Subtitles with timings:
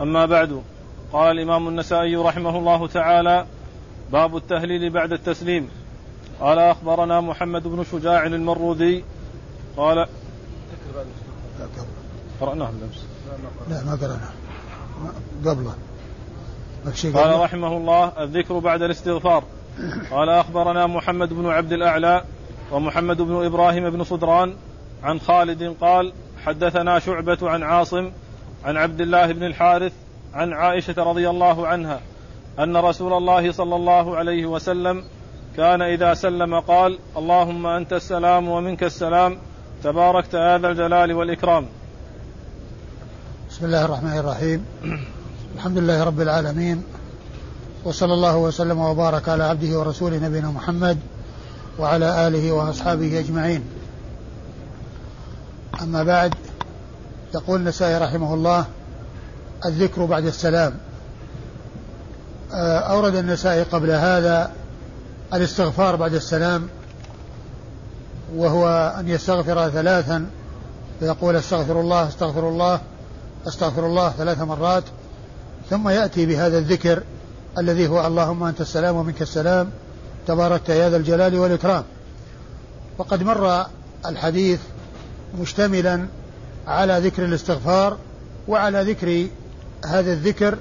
[0.00, 0.62] أما بعد
[1.12, 3.46] قال الإمام النسائي رحمه الله تعالى
[4.12, 5.68] باب التهليل بعد التسليم.
[6.40, 9.04] قال أخبرنا محمد بن شجاع المروذي
[9.76, 10.06] قال
[12.40, 13.06] قرأناه بالأمس.
[13.68, 14.32] لا ما قرأناه
[15.44, 15.74] قبله.
[17.14, 19.44] قال رحمه الله الذكر بعد الاستغفار.
[20.10, 22.24] قال أخبرنا محمد بن عبد الأعلى
[22.72, 24.56] ومحمد بن إبراهيم بن صدران
[25.02, 26.12] عن خالد قال
[26.44, 28.10] حدثنا شعبة عن عاصم
[28.64, 29.92] عن عبد الله بن الحارث
[30.34, 32.00] عن عائشة رضي الله عنها
[32.58, 35.04] أن رسول الله صلى الله عليه وسلم
[35.56, 39.38] كان إذا سلم قال اللهم أنت السلام ومنك السلام
[39.84, 41.66] تباركت يا ذا الجلال والإكرام.
[43.50, 44.64] بسم الله الرحمن الرحيم.
[45.56, 46.82] الحمد لله رب العالمين
[47.84, 50.98] وصلى الله وسلم وبارك على عبده ورسوله نبينا محمد
[51.78, 53.64] وعلى آله وأصحابه أجمعين.
[55.82, 56.34] أما بعد
[57.34, 58.66] يقول النسائي رحمه الله
[59.66, 60.74] الذكر بعد السلام.
[62.52, 64.52] آه، أورد النسائي قبل هذا
[65.34, 66.68] الاستغفار بعد السلام
[68.36, 70.26] وهو أن يستغفر ثلاثا
[71.00, 72.80] فيقول استغفر الله استغفر الله
[73.48, 74.84] استغفر الله ثلاث مرات
[75.70, 77.02] ثم يأتي بهذا الذكر
[77.58, 79.70] الذي هو اللهم أنت السلام ومنك السلام
[80.26, 81.84] تباركت يا ذا الجلال والإكرام.
[82.98, 83.66] وقد مر
[84.06, 84.60] الحديث
[85.40, 86.06] مشتملا
[86.68, 87.96] على ذكر الاستغفار
[88.48, 89.26] وعلى ذكر
[89.84, 90.58] هذا الذكر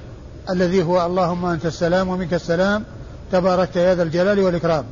[0.49, 2.83] الذي هو اللهم أنت السلام ومنك السلام
[3.31, 4.85] تباركت يا ذا الجلال والإكرام.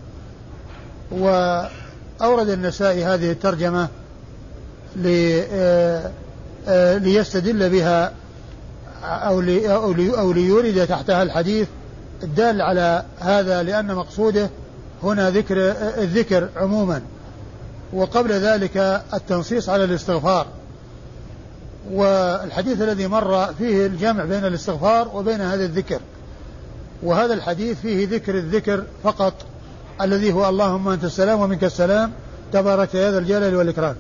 [1.12, 3.88] وأورد النسائي هذه الترجمة
[5.06, 6.12] آه،
[6.68, 8.12] آه، ليستدل بها
[9.04, 9.40] أو
[10.20, 11.68] أو ليورد تحتها الحديث
[12.24, 14.50] الدال على هذا لأن مقصوده
[15.04, 15.58] هنا ذكر
[15.98, 17.02] الذكر عموما.
[17.94, 20.48] وقبل ذلك التنصيص على الاستغفار.
[21.92, 26.00] والحديث الذي مر فيه الجمع بين الاستغفار وبين هذا الذكر.
[27.04, 29.34] وهذا الحديث فيه ذكر الذكر فقط
[30.02, 32.12] الذي هو اللهم أنت السلام ومنك السلام
[32.54, 33.96] تبارك يا ذا الجلال والإكرام.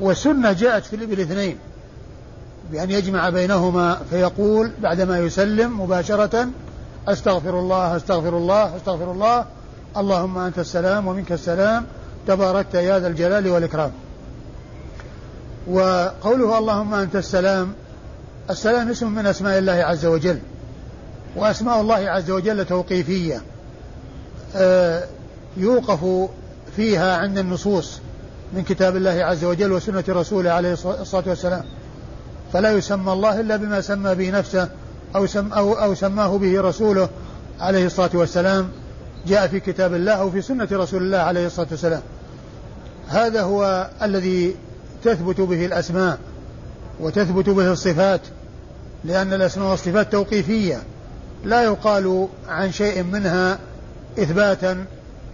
[0.00, 1.58] والسنة جاءت في بالاثنين
[2.72, 6.48] بأن يجمع بينهما فيقول بعدما يسلم مباشرة
[7.08, 9.44] أستغفر الله أستغفر الله أستغفر الله
[9.96, 11.84] اللهم أنت السلام ومنك السلام
[12.26, 13.90] تباركت يا ذا الجلال والإكرام.
[15.70, 17.72] وقوله اللهم أنت السلام.
[18.50, 20.38] السلام اسم من أسماء الله عز وجل
[21.36, 23.42] وأسماء الله عز وجل توقيفية
[24.56, 25.04] آه،
[25.56, 26.30] يوقف
[26.76, 28.00] فيها عند النصوص
[28.52, 31.64] من كتاب الله عز وجل وسنة رسوله عليه الصلاة والسلام.
[32.52, 34.68] فلا يسمى الله إلا بما سمى به نفسه
[35.16, 37.08] أو, سم أو, أو سماه به رسوله
[37.60, 38.68] عليه الصلاة والسلام.
[39.26, 42.02] جاء في كتاب الله أو في سنة رسول الله عليه الصلاة والسلام.
[43.08, 44.56] هذا هو الذي
[45.04, 46.18] تثبت به الأسماء
[47.00, 48.20] وتثبت به الصفات
[49.04, 50.82] لأن الأسماء والصفات توقيفية.
[51.44, 53.58] لا يقال عن شيء منها
[54.18, 54.84] إثباتا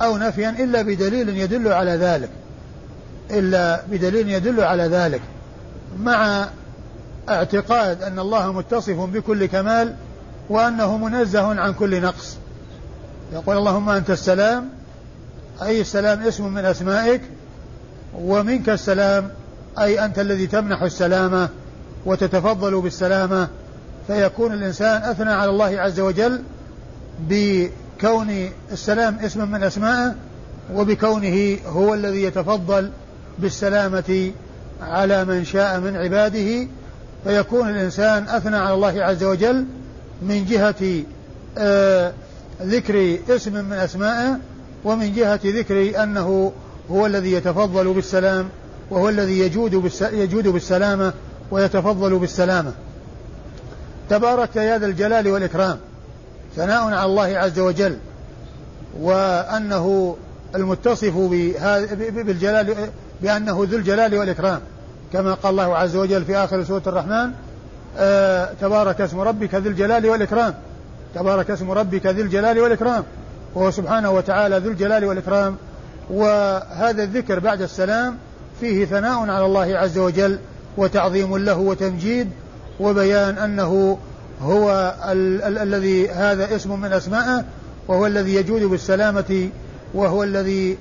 [0.03, 2.31] أو نفيا إلا بدليل يدل على ذلك
[3.31, 5.21] إلا بدليل يدل على ذلك.
[5.99, 6.49] مع
[7.29, 9.95] اعتقاد أن الله متصف بكل كمال
[10.49, 12.37] وأنه منزه عن كل نقص.
[13.33, 14.69] يقول اللهم أنت السلام
[15.63, 17.21] أي السلام اسم من أسمائك
[18.19, 19.31] ومنك السلام
[19.79, 21.49] أي أنت الذي تمنح السلامة
[22.07, 23.49] وتتفضل بالسلامة
[24.07, 26.43] فيكون الإنسان أثنى على الله عز وجل
[27.21, 30.15] بكون السلام اسم من أسمائه
[30.75, 32.91] وبكونه هو الذي يتفضل
[33.39, 34.33] بالسلامة
[34.83, 36.69] على من شاء من عباده
[37.25, 39.65] فيكون الإنسان أثنى على الله عز وجل
[40.23, 41.03] من جهة
[41.59, 42.13] آه
[42.63, 44.39] ذكر اسم من أسمائه
[44.85, 46.53] ومن جهة ذكر أنه
[46.91, 48.49] هو الذي يتفضل بالسلام
[48.91, 51.13] وهو الذي يجود يجود بالسلامة
[51.51, 52.73] ويتفضل بالسلامة.
[54.11, 55.79] تبارك يا ذا الجلال والإكرام.
[56.57, 57.97] ثناء على الله عز وجل.
[59.01, 60.17] وأنه
[60.55, 61.17] المتصف
[62.17, 62.77] بالجلال
[63.23, 64.61] بأنه ذو الجلال والإكرام.
[65.13, 67.31] كما قال الله عز وجل في آخر سورة الرحمن
[67.99, 70.55] آه تبارك اسم ربك ذي الجلال والإكرام.
[71.15, 73.05] تبارك اسم ربك ذي الجلال والإكرام.
[73.55, 75.57] وهو سبحانه وتعالى ذو الجلال والإكرام.
[76.11, 78.17] وهذا الذكر بعد السلام
[78.61, 80.39] فيه ثناء على الله عز وجل
[80.77, 82.31] وتعظيم له وتمجيد
[82.81, 83.99] وبيان أنه
[84.43, 87.45] هو ال- ال- الذي هذا اسم من أسمائه
[87.89, 89.49] وهو الذي يجود بالسلامة
[89.95, 90.79] وهو الذي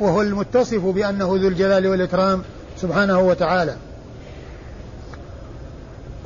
[0.00, 2.42] وهو المتصف بأنه ذو الجلال والإكرام
[2.80, 3.76] سبحانه وتعالى.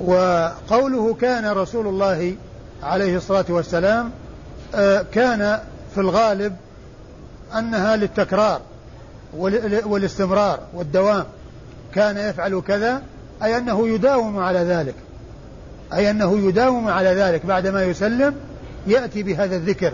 [0.01, 2.35] وقوله كان رسول الله
[2.83, 4.11] عليه الصلاة والسلام
[4.75, 5.59] آه، كان
[5.95, 6.57] في الغالب
[7.59, 8.61] أنها للتكرار.
[9.87, 11.25] والاستمرار والدوام
[11.95, 13.03] كان يفعل كذا
[13.43, 14.95] أي أنه يداوم على ذلك.
[15.95, 18.35] أي أنه يداوم على ذلك بعدما يسلم
[18.87, 19.93] يأتي بهذا الذكر.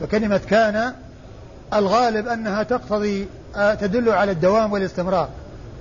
[0.00, 0.92] فكلمة كان
[1.74, 3.26] الغالب أنها تقتضي
[3.80, 5.28] تدل على الدوام والاستمرار.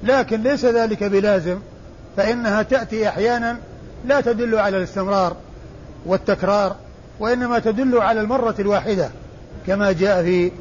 [0.04, 1.60] لكن ليس ذلك بلازم
[2.18, 3.58] فإنها تأتي أحيانا
[4.06, 5.36] لا تدل على الاستمرار
[6.06, 6.76] والتكرار
[7.20, 9.10] وإنما تدل على المرة الواحدة
[9.68, 10.52] كما جاء في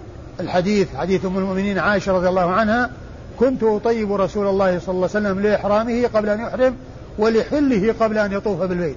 [0.41, 2.91] الحديث حديث أم المؤمنين عائشة رضي الله عنها
[3.39, 6.77] كنت أطيب رسول الله صلى الله عليه وسلم لإحرامه قبل أن يحرم
[7.19, 8.97] ولحله قبل أن يطوف بالبيت.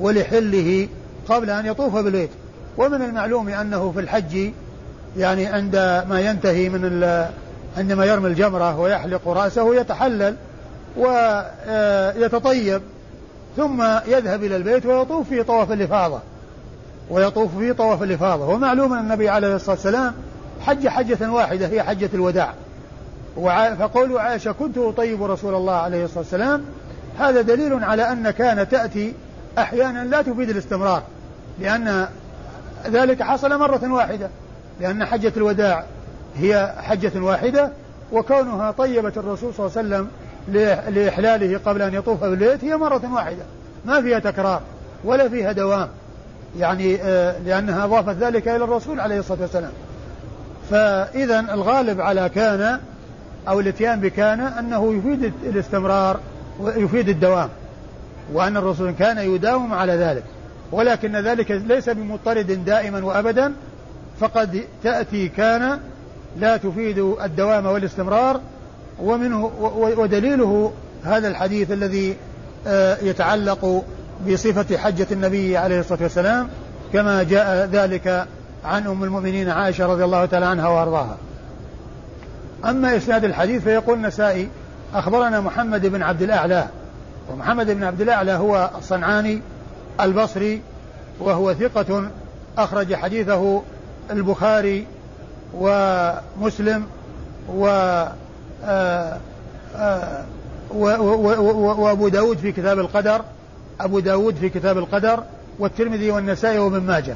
[0.00, 0.88] ولحله
[1.28, 2.30] قبل أن يطوف بالبيت.
[2.78, 4.50] ومن المعلوم أنه في الحج
[5.16, 5.76] يعني عند
[6.08, 7.02] ما ينتهي من
[7.78, 10.36] عندما يرمي الجمرة ويحلق رأسه يتحلل
[10.96, 12.82] ويتطيب
[13.56, 16.20] ثم يذهب إلى البيت ويطوف في طواف الإفاضة.
[17.10, 18.48] ويطوف في طواف الإفاضة.
[18.48, 20.14] ومعلوم أن النبي عليه الصلاة والسلام
[20.60, 22.54] حج حجة واحدة هي حجة الوداع.
[23.78, 26.64] فقول عائشة كنت أطيب رسول الله عليه الصلاة والسلام.
[27.18, 29.14] هذا دليل على أن كان تأتي
[29.58, 31.02] أحيانا لا تفيد الاستمرار
[31.58, 32.08] لأن
[32.86, 34.30] ذلك حصل مرة واحدة
[34.80, 35.84] لأن حجة الوداع
[36.36, 37.70] هي حجة واحدة
[38.12, 40.08] وكونها طيبة الرسول صلى الله عليه وسلم
[40.94, 43.42] لإحلاله قبل أن يطوف بالبيت هي مرة واحدة.
[43.84, 44.60] ما فيها تكرار
[45.04, 45.88] ولا فيها دوام.
[46.58, 49.72] يعني آه، لأنها أضافت ذلك إلى الرسول عليه الصلاة والسلام.
[50.70, 52.80] فإذا الغالب على كان
[53.48, 56.20] أو الاتيان بكان أنه يفيد الاستمرار
[56.60, 57.48] ويفيد الدوام
[58.32, 60.22] وأن الرسول كان يداوم على ذلك
[60.72, 63.52] ولكن ذلك ليس بمضطرد دائما وأبدا
[64.20, 65.80] فقد تأتي كان
[66.38, 68.40] لا تفيد الدوام والاستمرار
[69.02, 69.50] ومنه
[69.98, 70.72] ودليله
[71.04, 72.16] هذا الحديث الذي
[72.66, 73.84] آه، يتعلق
[74.28, 76.48] بصفة حجة النبي عليه الصلاة والسلام
[76.92, 78.26] كما جاء ذلك
[78.64, 81.16] عن أم المؤمنين عائشة رضي الله تعالى عنها وأرضاها.
[82.64, 84.48] أما إسناد الحديث فيقول النسائي
[84.94, 86.66] أخبرنا محمد بن عبد الأعلى
[87.32, 89.42] ومحمد بن عبد الأعلى هو الصنعاني
[90.00, 90.62] البصري
[91.20, 92.10] وهو ثقة
[92.58, 93.62] أخرج حديثه
[94.10, 94.86] البخاري
[95.54, 96.86] ومسلم
[97.48, 97.66] و
[98.64, 99.18] آه،
[99.76, 100.24] آه،
[100.70, 103.22] وأبو داود في كتاب القدر
[103.80, 105.22] أبو داود في كتاب القدر
[105.58, 107.14] والترمذي والنسائي وابن ماجه.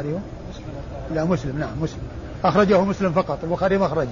[0.00, 0.20] البخاري.
[1.14, 2.00] لا مسلم نعم مسلم.
[2.44, 3.38] أخرجه مسلم فقط.
[3.44, 4.08] البخاري ما أخرجه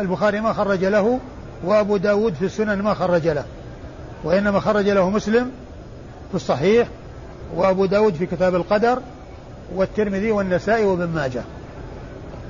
[0.00, 1.18] البخاري ما خرج له
[1.64, 3.44] وأبو داود في السنن ما خرج له.
[4.24, 5.50] وإنما خرج له مسلم
[6.28, 6.88] في الصحيح
[7.56, 8.98] وأبو داود في كتاب القدر
[9.74, 11.42] والترمذي والنسائي وابن ماجه.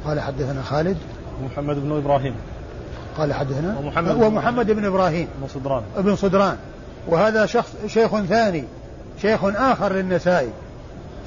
[0.05, 0.97] قال حدثنا خالد.
[1.45, 2.35] محمد بن إبراهيم.
[3.19, 3.79] قال حدثنا.
[3.79, 5.29] ومحمد, ومحمد بن إبراهيم.
[5.41, 5.83] بن صدران.
[5.97, 6.57] ابن صدران.
[7.09, 8.65] وهذا شخص شيخ ثاني
[9.23, 10.51] شيخ آخر للنسائي.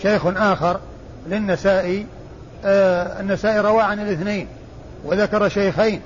[0.02, 0.80] شيخ آخر
[1.28, 2.06] للنسائي
[2.66, 4.48] آه النسائي روى عن الاثنين
[5.06, 6.02] وذكر شيخين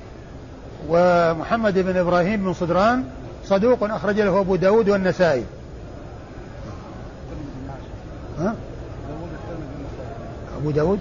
[0.89, 3.03] ومحمد بن إبراهيم بن صدران
[3.45, 5.43] صدوق أخرج له أبو داود والنسائي.
[8.39, 8.55] ها؟
[10.57, 10.99] أبو داود؟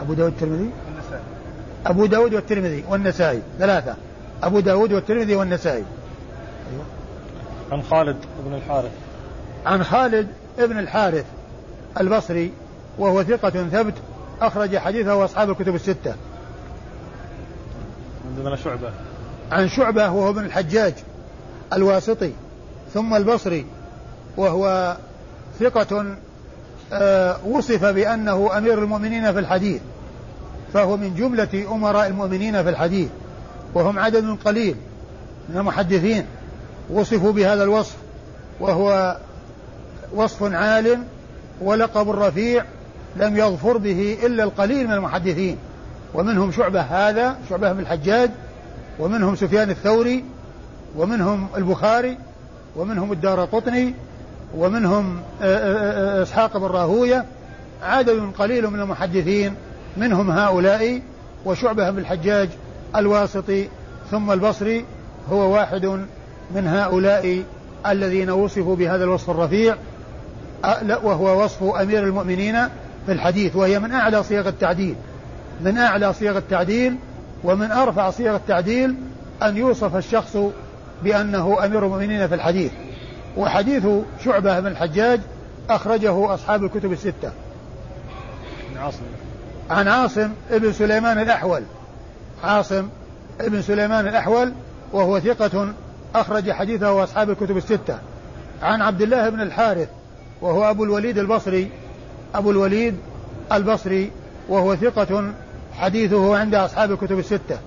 [0.00, 0.70] أبو داود الترمذي؟
[1.86, 3.94] أبو داود والترمذي والنسائي ثلاثة.
[4.42, 5.84] أبو داود والترمذي والنسائي.
[6.72, 6.84] أيوة.
[7.72, 8.16] عن خالد
[8.46, 8.90] بن الحارث.
[9.66, 10.28] عن خالد
[10.58, 11.24] بن الحارث.
[12.00, 12.52] البصري
[12.98, 13.94] وهو ثقة ثبت
[14.40, 16.14] أخرج حديثه أصحاب الكتب الستة.
[18.28, 18.90] عندنا شعبة.
[19.52, 20.94] عن شعبة وهو ابن الحجاج
[21.72, 22.32] الواسطي
[22.94, 23.66] ثم البصري
[24.36, 24.96] وهو
[25.60, 26.16] ثقة
[26.92, 29.80] آه، وصف بأنه أمير المؤمنين في الحديث
[30.72, 33.08] فهو من جملة أمراء المؤمنين في الحديث
[33.74, 34.76] وهم عدد قليل
[35.48, 36.26] من المحدثين
[36.90, 37.96] وصفوا بهذا الوصف
[38.60, 39.16] وهو
[40.14, 40.98] وصف عال
[41.60, 42.64] ولقب رفيع
[43.16, 45.56] لم يظفر به إلا القليل من المحدثين.
[46.14, 48.30] ومنهم شعبة هذا شعبة بن الحجاج
[48.98, 50.24] ومنهم سفيان الثوري
[50.96, 52.16] ومنهم البخاري
[52.76, 53.94] ومنهم الدار قطني
[54.56, 57.24] ومنهم آه، آه، آه، إسحاق بن راهوية.
[57.82, 59.54] عدد قليل من المحدثين
[59.96, 61.02] منهم هؤلاء
[61.44, 62.48] وشعبة بن الحجاج
[62.96, 63.68] الواسطي
[64.10, 64.84] ثم البصري
[65.30, 65.86] هو واحد
[66.54, 67.42] من هؤلاء
[67.86, 69.76] الذين وصفوا بهذا الوصف الرفيع.
[71.02, 72.68] وهو وصف أمير المؤمنين
[73.06, 74.94] في الحديث وهي من أعلى صيغ التعديل.
[75.60, 76.96] من أعلى صيغ التعديل
[77.44, 78.94] ومن أرفع صيغ التعديل
[79.42, 80.36] أن يوصف الشخص
[81.04, 82.72] بأنه أمير المؤمنين في الحديث.
[83.36, 83.86] وحديث
[84.24, 85.20] شعبة بن الحجاج
[85.70, 87.32] أخرجه أصحاب الكتب الستة.
[88.70, 89.02] عن عاصم
[89.70, 91.62] عن عاصم ابن سليمان الأحول.
[92.44, 92.88] عاصم
[93.40, 94.52] ابن سليمان الأحول
[94.92, 95.72] وهو ثقة
[96.14, 97.98] أخرج حديثه أصحاب الكتب الستة.
[98.62, 99.88] عن عبد الله بن الحارث
[100.40, 101.70] وهو أبو الوليد البصري.
[102.34, 102.96] أبو الوليد
[103.52, 104.10] البصري
[104.48, 105.32] وهو ثقة
[105.72, 107.58] حديثه عند أصحاب الكتب الستة.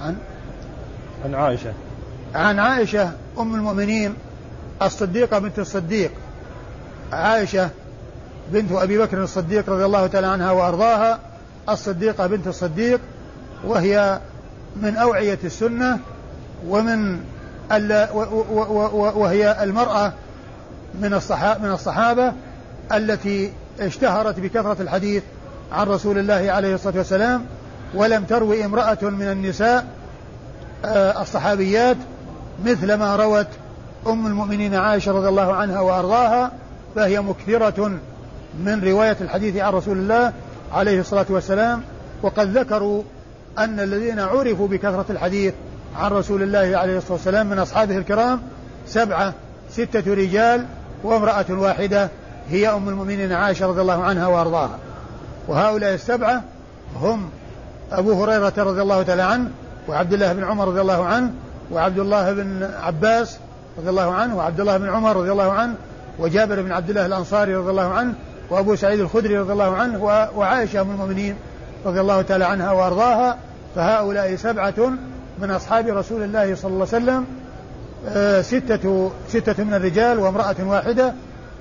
[0.00, 0.16] عن؟
[1.24, 1.72] عن عائشة.
[2.34, 4.14] عن عائشة أم المؤمنين
[4.82, 6.10] الصديقة بنت الصديق.
[7.12, 7.70] عائشة
[8.52, 11.20] بنت أبي بكر الصديق رضي الله تعالى عنها وأرضاها
[11.68, 13.00] الصديقة بنت الصديق
[13.64, 14.20] وهي
[14.76, 15.98] من أوعية السنة
[16.68, 17.20] ومن
[19.16, 20.12] وهي المرأة
[21.00, 22.32] من الصحابة من الصحابة
[22.92, 25.22] التي اشتهرت بكثرة الحديث
[25.72, 27.44] عن رسول الله عليه الصلاة والسلام
[27.94, 29.86] ولم تروي امرأة من النساء
[30.84, 31.96] آه، الصحابيات
[32.64, 33.46] مثل ما روت
[34.06, 36.52] أم المؤمنين عائشة رضي الله عنها وأرضاها
[36.94, 37.90] فهي مكثرة
[38.64, 40.32] من رواية الحديث عن رسول الله
[40.72, 41.82] عليه الصلاة والسلام
[42.22, 43.02] وقد ذكروا
[43.58, 45.54] أن الذين عرفوا بكثرة الحديث
[45.96, 48.40] عن رسول الله عليه الصلاة والسلام من أصحابه الكرام
[48.86, 49.34] سبعة
[49.70, 50.66] ستة رجال
[51.06, 52.10] وامرأة واحدة
[52.50, 54.78] هي أم المؤمنين عائشة رضي الله عنها وأرضاها.
[55.48, 56.42] وهؤلاء السبعة
[57.00, 57.30] هم
[57.92, 59.50] أبو هريرة رضي الله تعالى عنه
[59.88, 61.30] وعبد الله بن عمر رضي الله عنه
[61.72, 63.38] وعبد الله بن عباس
[63.78, 65.74] رضي الله عنه وعبد الله بن عمر رضي الله عنه
[66.18, 68.14] وجابر بن عبد الله الأنصاري رضي الله عنه
[68.50, 70.04] وأبو سعيد الخدري رضي الله عنه
[70.36, 71.36] وعائشة أم المؤمنين
[71.86, 73.36] رضي الله تعالى عنها وأرضاها.
[73.74, 74.92] فهؤلاء سبعة
[75.38, 77.26] من أصحاب رسول الله صلى الله عليه وسلم
[78.42, 81.14] ستة ستة من الرجال وامرأة واحدة.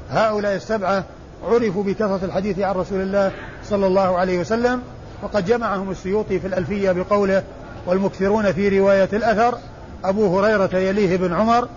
[0.10, 1.04] هؤلاء السبعة
[1.44, 3.32] عرفوا بكثرة الحديث عن رسول الله
[3.70, 4.82] صلى الله عليه وسلم
[5.24, 7.44] وقد جمعهم السيوطي في الألفية بقوله
[7.88, 9.58] والمكثرون في رواية الأثر
[10.04, 11.68] أبو هريرة يليه بن عمر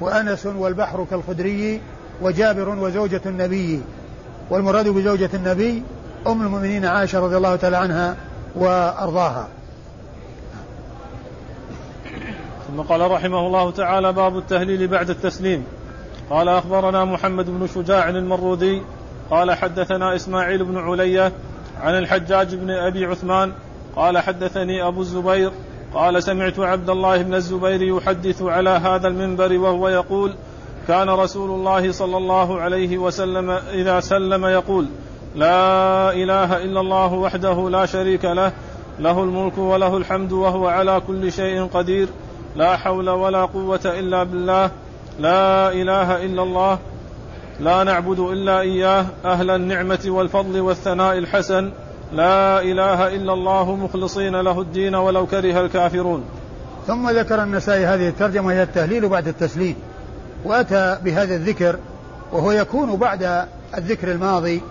[0.00, 1.80] وأنس والبحر كالخدري
[2.22, 3.80] وجابر وزوجة النبي.
[4.50, 5.82] والمراد بزوجة النبي
[6.26, 8.16] أم المؤمنين عائشة رضي الله تعالى عنها
[8.56, 9.48] وأرضاها.
[12.68, 15.64] ثم قال رحمه الله تعالى باب التهليل بعد التسليم.
[16.30, 18.82] قال أخبرنا محمد بن شجاع المرودي
[19.30, 21.32] قال حدثنا إسماعيل بن علية
[21.80, 23.52] عن الحجاج بن أبي عثمان
[23.96, 25.50] قال حدثني أبو الزبير
[25.94, 30.34] قال سمعت عبد الله بن الزبير يحدث على هذا المنبر وهو يقول
[30.88, 34.86] كان رسول الله صلى الله عليه وسلم إذا سلم يقول
[35.36, 38.52] لا إله إلا الله وحده لا شريك له
[38.98, 42.08] له الملك وله الحمد وهو على كل شيء قدير.
[42.58, 44.70] لا حول ولا قوة إلا بالله.
[45.18, 46.78] لا إله إلا الله.
[47.60, 49.06] لا نعبد إلا إياه.
[49.24, 51.70] أهل النعمة والفضل والثناء الحسن.
[52.12, 53.76] لا إله إلا الله.
[53.76, 56.24] مخلصين له الدين ولو كره الكافرون.
[56.86, 59.76] ثم ذكر النسائي هذه الترجمة هي التهليل بعد التسليم.
[60.44, 61.76] وأتى بهذا الذكر
[62.32, 63.46] وهو يكون بعد
[63.76, 64.62] الذكر الماضي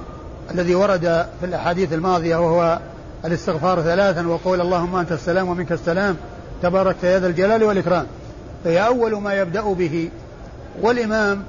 [0.51, 2.79] الذي ورد في الأحاديث الماضية وهو
[3.25, 6.17] الاستغفار ثلاثا وقول اللهم أنت السلام ومنك السلام.
[6.61, 8.05] تباركت يا ذا الجلال والإكرام.
[8.63, 10.09] فهي أول ما يبدأ به.
[10.81, 11.43] والإمام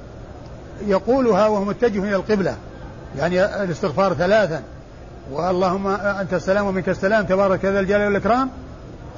[0.87, 2.55] يقولها وهو متجه إلى القبلة.
[3.17, 4.61] يعني الاستغفار ثلاثا.
[5.31, 8.49] واللهم أنت السلام ومنك السلام تبارك ذا الجلال والإكرام.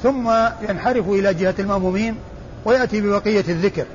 [0.04, 0.32] ثم
[0.70, 2.16] ينحرف إلى جهة المأمومين
[2.66, 3.86] ويأتي ببقية الذكر.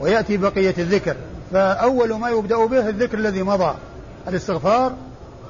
[0.00, 1.16] ويأتي بقية الذكر.
[1.52, 3.74] فأول ما يبدأ به الذكر الذي مضى.
[4.28, 4.92] الاستغفار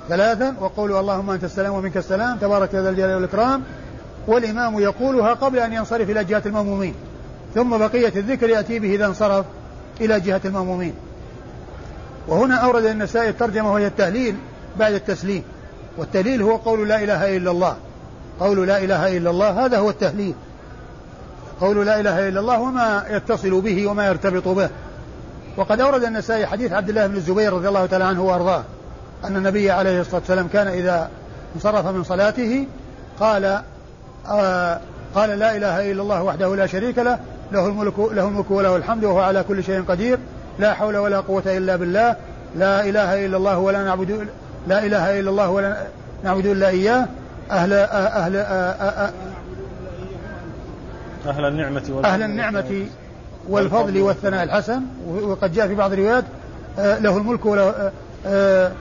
[0.08, 0.54] ثلاثا.
[0.60, 3.62] وقولوا اللهم أنت السلام ومنك السلام تبارك ذا الجلال والإكرام.
[4.26, 6.94] والإمام يقولها قبل أن ينصرف إلى جهة المأمومين
[7.54, 9.46] ثم بقية الذكر يأتي به إذا انصرف
[10.00, 10.94] إلى جهة المأمومين.
[12.28, 14.36] وهنا أورد النسائي الترجمة وهي التهليل
[14.78, 15.42] بعد التسليم
[15.98, 17.76] والتهليل هو قول لا إله إلا الله.
[18.40, 20.34] قول لا إله إلا الله هذا هو التهليل.
[21.60, 24.70] قول لا إله إلا الله وما يتصل به وما يرتبط به.
[25.56, 28.64] وقد أورد النسائي حديث عبد الله بن الزبير رضي الله تعالى عنه وأرضاه
[29.24, 31.10] أن النبي عليه الصلاة والسلام كان إذا
[31.56, 32.66] انصرف من صلاته
[33.20, 33.62] قال
[35.14, 37.18] قال لا إله إلا الله وحده لا شريك له
[37.52, 40.18] له الملك له الملك وله الحمد وهو على كل شيء قدير.
[40.58, 42.16] لا حول ولا قوة إلا بالله.
[42.56, 44.28] لا إله إلا الله ولا نعبد
[44.68, 45.76] لا إله إلا الله ولا
[46.24, 47.06] نعبد إلا إياه.
[47.50, 49.12] أهل أهل أهل,
[51.26, 52.04] أهل النعمة والفضل.
[52.06, 52.86] أهل النعمة
[53.48, 54.82] والفضل والثناء الحسن.
[55.06, 56.24] وقد جاء في بعض الروايات
[56.78, 57.92] آه، له الملك وله
[58.26, 58.72] آه،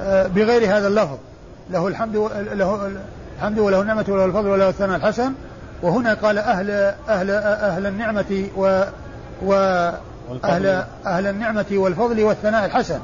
[0.00, 1.16] آه، بغير هذا اللفظ.
[1.70, 2.16] له الحمد
[2.52, 2.90] له
[3.36, 5.32] الحمد وله النعمة وله الفضل وله الثناء الحسن.
[5.82, 6.70] وهنا قال أهل
[7.08, 8.84] أهل أهل النعمة و
[9.42, 9.52] و
[10.44, 12.98] أهل أهل النعمة والفضل والثناء الحسن.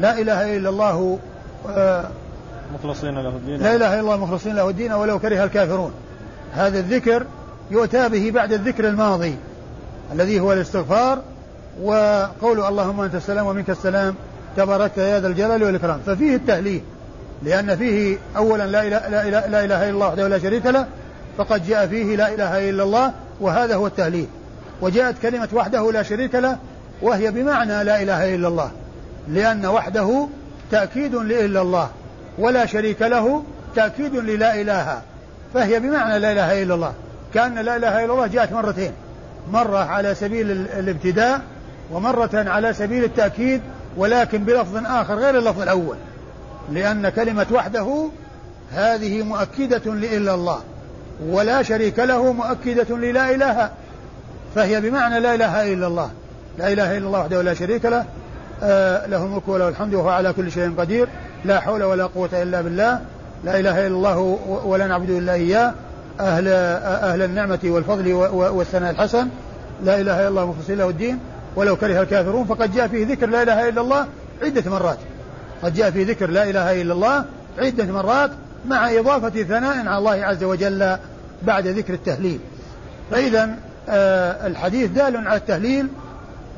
[0.00, 1.18] لا إله إلا الله
[2.74, 3.62] مخلصين له الدين.
[3.62, 5.92] لا إله إلا الله مخلصين له الدين ولو كره الكافرون.
[6.54, 7.26] هذا الذكر
[7.70, 9.34] يؤتى به بعد الذكر الماضي
[10.12, 11.18] الذي هو الاستغفار
[11.82, 14.14] وقول اللهم أنت السلام ومنك السلام
[14.56, 16.00] تباركت يا ذا الجلال والإكرام.
[16.06, 16.82] ففيه التهليل.
[17.42, 20.86] لأن فيه أولا لا إله, لا إله, لا إله إلا الله وحده لا شريك له
[21.38, 24.26] فقد جاء فيه لا إله إلا الله وهذا هو التهليل.
[24.80, 26.58] وجاءت كلمة وحده لا شريك له
[27.02, 28.70] وهي بمعنى لا إله إلا الله
[29.28, 30.28] لأن وحده
[30.70, 31.90] تأكيد لإلا الله
[32.38, 33.42] ولا شريك له
[33.76, 35.02] تأكيد للا إله
[35.54, 36.92] فهي بمعنى لا إله إلا الله.
[37.34, 38.92] كأن لا إله إلا الله جاءت مرتين
[39.52, 41.40] مرة على سبيل الابتداء
[41.92, 43.60] ومرة على سبيل التأكيد
[43.96, 45.96] ولكن بلفظ آخر غير اللفظ الأول.
[46.72, 48.08] لأن كلمة وحده
[48.72, 50.60] هذه مؤكدة لإلا الله
[51.26, 53.70] ولا شريك له مؤكدة للا إله
[54.54, 56.10] فهي بمعنى لا إله إلا الله.
[56.58, 58.04] لا إله إلا الله وحده لا شريك له
[58.62, 61.08] آه له الملك وله الحمد وهو على كل شيء قدير
[61.44, 63.00] لا حول ولا قوة إلا بالله
[63.44, 64.18] لا إله إلا الله
[64.64, 65.74] ولا نعبد إلا إياه
[66.20, 69.28] أهل أهل النعمة والفضل والثناء الحسن
[69.84, 71.18] لا إله إلا الله مخلصين له الدين
[71.56, 74.06] ولو كره الكافرون فقد جاء فيه ذكر لا إله إلا الله
[74.42, 74.98] عدة مرات.
[75.62, 77.24] قد جاء فيه ذكر لا إله إلا الله
[77.58, 78.30] عدة مرات
[78.66, 80.96] مع إضافة ثناء على الله عز وجل
[81.42, 82.38] بعد ذكر التهليل.
[83.10, 83.56] فإذا
[83.88, 85.88] آه الحديث دال على التهليل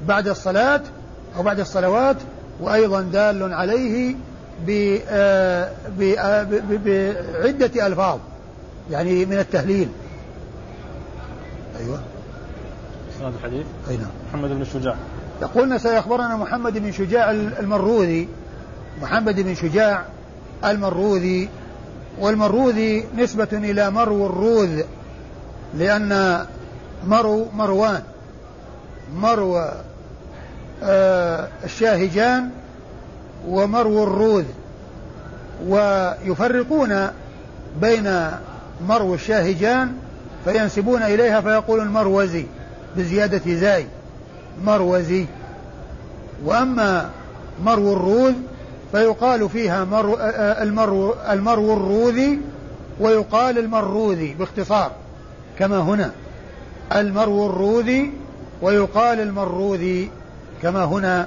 [0.08, 0.80] بعد الصلاة
[1.36, 2.16] أو بعد الصلوات
[2.60, 4.14] وأيضا دال عليه
[4.70, 5.70] آه،
[6.18, 6.46] آه،
[7.42, 8.18] بعدة ألفاظ
[8.90, 9.88] يعني من التهليل.
[11.80, 12.00] أيوة.
[13.16, 14.06] إسناد الحديث؟ أي نعم.
[14.28, 14.94] محمد بن شجاع.
[15.42, 18.28] يقولنا سيخبرنا محمد بن شجاع المروذي
[19.02, 20.04] محمد بن شجاع
[20.64, 21.48] المروذي
[22.18, 24.82] والمروذي نسبة إلى مرو الروذ
[25.78, 26.44] لأن
[27.06, 28.02] مرو مروان
[29.16, 29.64] مرو
[30.82, 32.50] آه الشاهجان
[33.48, 34.44] ومرو الروذ.
[35.68, 37.08] ويفرقون
[37.80, 38.30] بين
[38.88, 39.92] مرو الشاهجان
[40.44, 42.46] فينسبون إليها فيقولون مروزي
[42.96, 43.86] بزيادة زاي
[44.64, 45.26] مروزي
[46.44, 47.10] وأما
[47.64, 48.34] مرو الروذ
[48.92, 50.16] فيقال فيها مرو
[50.62, 52.40] المرو, المرو الروذي
[53.00, 54.92] ويقال المروذي باختصار
[55.58, 56.10] كما هنا.
[56.96, 58.12] المرو الروذي
[58.62, 60.10] ويقال المروذي
[60.62, 61.26] كما هنا.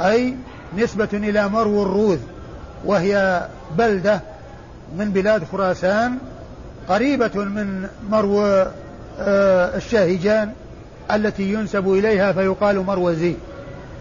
[0.00, 0.34] أي
[0.76, 2.18] نسبة إلى مرو الروذ
[2.84, 3.46] وهي
[3.78, 4.20] بلدة
[4.98, 6.18] من بلاد خراسان
[6.88, 8.42] قريبة من مرو
[9.20, 10.52] آه، الشاهجان
[11.12, 13.34] التي ينسب إليها فيقال مروزي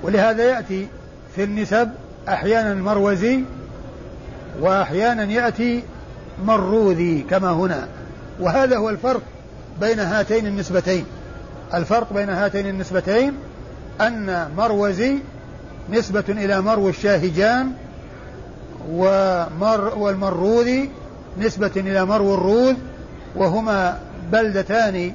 [0.04, 0.88] ولهذا يأتي
[1.36, 1.90] في النسب
[2.30, 3.40] أحيانا مروزي
[4.62, 5.84] وأحيانا يأتي
[6.46, 7.88] مروذي كما هنا.
[8.40, 9.22] وهذا هو الفرق
[9.82, 11.06] بين هاتين النسبتين.
[11.74, 13.34] الفرق بين هاتين النسبتين
[14.02, 15.18] أن مروزي
[15.90, 17.72] نسبة إلى مرو الشاهجان
[18.92, 20.90] ومر والمروذي
[21.38, 22.76] نسبة إلى مرو الروذ
[23.36, 24.00] وهما
[24.32, 25.14] بلدتان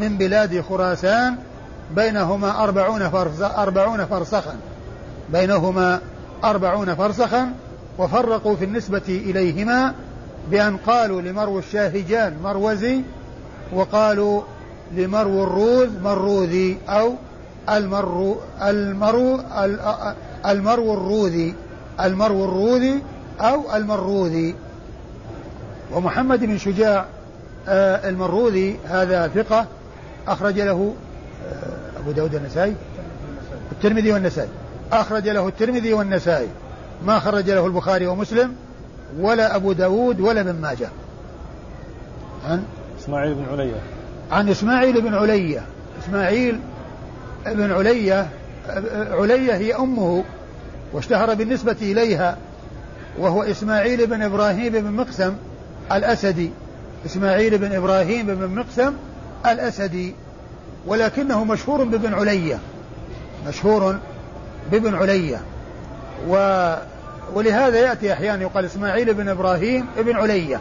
[0.00, 1.36] من بلاد خراسان
[1.96, 4.54] بينهما أربعون, فرس أربعون فرسخا.
[5.32, 6.00] بينهما
[6.46, 7.52] أربعون فرسخا
[7.98, 9.94] وفرقوا في النسبة إليهما
[10.50, 13.00] بأن قالوا لمرو الشاهجان مروزي
[13.72, 14.42] وقالوا
[14.92, 17.14] لمرو الروذ مروذي أو
[17.70, 19.40] المرو المرو
[20.46, 21.54] المرو الروذي
[22.00, 23.02] المرو الروذي
[23.40, 24.54] أو المروذي
[25.92, 27.06] ومحمد بن شجاع
[27.68, 29.66] آه، المروذي هذا ثقة
[30.28, 30.94] أخرج له
[31.46, 32.74] آه، أبو داود النسائي
[33.72, 34.48] الترمذي والنسائي.
[34.92, 36.48] أخرج له الترمذي والنسائي.
[37.06, 38.54] ما خرج له البخاري ومسلم
[39.18, 40.88] ولا أبو داود ولا ابن ماجه.
[42.44, 42.62] عن؟
[43.00, 43.80] إسماعيل بن علية
[44.32, 45.62] عن إسماعيل بن علية
[46.04, 46.60] إسماعيل
[47.46, 48.28] بن علية
[49.10, 50.24] علية هي أمه
[50.92, 52.36] واشتهر بالنسبة إليها
[53.18, 55.34] وهو إسماعيل بن إبراهيم بن مقسم
[55.92, 56.50] الأسدي.
[57.06, 58.92] إسماعيل بن إبراهيم بن مقسم
[59.46, 60.14] الأسدي.
[60.86, 62.58] ولكنه مشهور بابن علية
[63.48, 63.98] مشهور
[64.70, 65.40] بابن علية
[66.28, 66.36] و
[67.34, 70.60] ولهذا يأتي أحيانا يقال إسماعيل بن إبراهيم ابن علية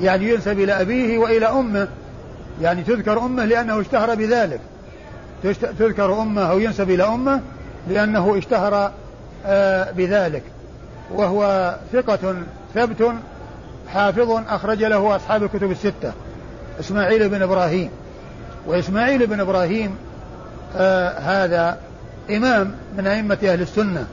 [0.00, 1.88] يعني ينسب إلى أبيه وإلى أمه.
[2.62, 4.60] يعني تذكر أمه لأنه اشتهر بذلك.
[5.78, 7.40] تذكر أمه أو ينسب إلى أمه
[7.88, 8.92] لأنه اشتهر
[9.46, 10.42] آه، بذلك.
[11.14, 12.34] وهو ثقة
[12.74, 13.12] ثبت
[13.88, 16.12] حافظ أخرج له أصحاب الكتب الستة.
[16.80, 17.90] إسماعيل بن إبراهيم.
[18.66, 19.96] وإسماعيل بن إبراهيم
[20.76, 21.78] آه هذا
[22.30, 24.06] إمام من أئمة أهل السنة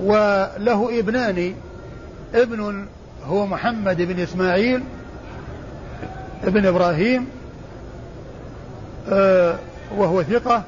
[0.00, 1.54] وله ابنان
[2.34, 2.86] ابن
[3.26, 4.82] هو محمد بن إسماعيل
[6.44, 7.26] ابن إبراهيم
[9.10, 9.54] آه
[9.96, 10.62] وهو ثقة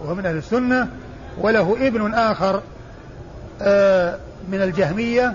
[0.00, 0.88] وهو من أهل السنة
[1.38, 2.62] وله ابن آخر
[3.62, 4.18] آه
[4.50, 5.34] من الجهمية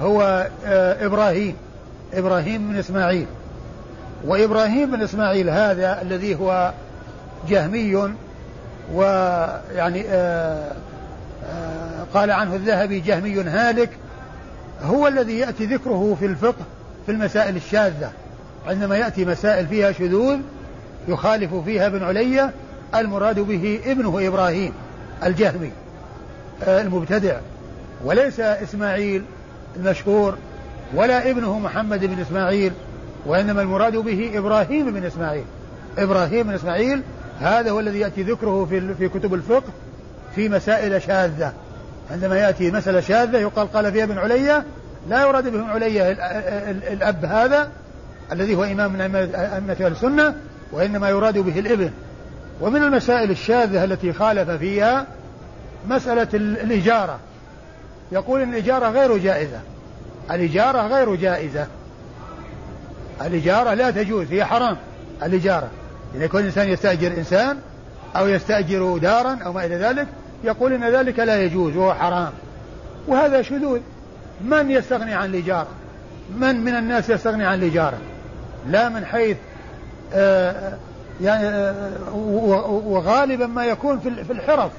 [0.00, 1.54] هو آه إبراهيم
[2.14, 3.26] إبراهيم بن إسماعيل.
[4.24, 6.72] وإبراهيم بن إسماعيل هذا الذي هو
[7.48, 8.10] جهمي
[8.94, 10.72] ويعني آه
[11.44, 13.90] آه قال عنه الذهبي جهمي هالك
[14.82, 16.64] هو الذي يأتي ذكره في الفقه
[17.06, 18.10] في المسائل الشاذة.
[18.66, 20.38] عندما يأتي مسائل فيها شذوذ
[21.08, 22.50] يخالف فيها ابن علية
[22.94, 24.72] المراد به ابنه إبراهيم
[25.24, 25.70] الجهمي
[26.64, 27.36] آه المبتدع.
[28.04, 29.22] وليس إسماعيل
[29.76, 30.36] المشهور
[30.94, 32.72] ولا ابنه محمد بن إسماعيل
[33.26, 35.44] وإنما المراد به إبراهيم بن إسماعيل.
[35.98, 37.02] إبراهيم بن إسماعيل
[37.40, 39.72] هذا هو الذي يأتي ذكره في في كتب الفقه
[40.34, 41.52] في مسائل شاذة.
[42.10, 44.64] عندما يأتي مسألة شاذة يقال قال فيها ابن علية
[45.08, 46.10] لا يراد به ابن علية
[46.92, 47.68] الأب هذا
[48.32, 50.34] الذي هو إمام من أئمة أهل السنة
[50.72, 51.90] وإنما يراد به الإبن.
[52.60, 55.06] ومن المسائل الشاذة التي خالف فيها
[55.88, 57.18] مسألة الإجارة.
[58.12, 59.60] يقول إن الإجارة غير جائزة.
[60.30, 61.66] الإجارة غير جائزة.
[63.22, 64.76] الإجارة لا تجوز هي حرام
[65.22, 65.68] الإجارة.
[66.14, 67.58] إذا يكون الإنسان يستأجر إنسان
[68.16, 70.06] أو يستأجر دارا أو ما إلى ذلك
[70.44, 72.32] يقول إن ذلك لا يجوز وهو حرام.
[73.08, 73.80] وهذا شذوذ.
[74.44, 75.68] من يستغني عن الإجارة
[76.36, 77.98] من من الناس يستغني عن الإجارة
[78.68, 79.36] لا من حيث
[80.14, 80.72] آه
[81.20, 81.90] يعني آه
[82.86, 84.70] وغالبا ما يكون في الحرف.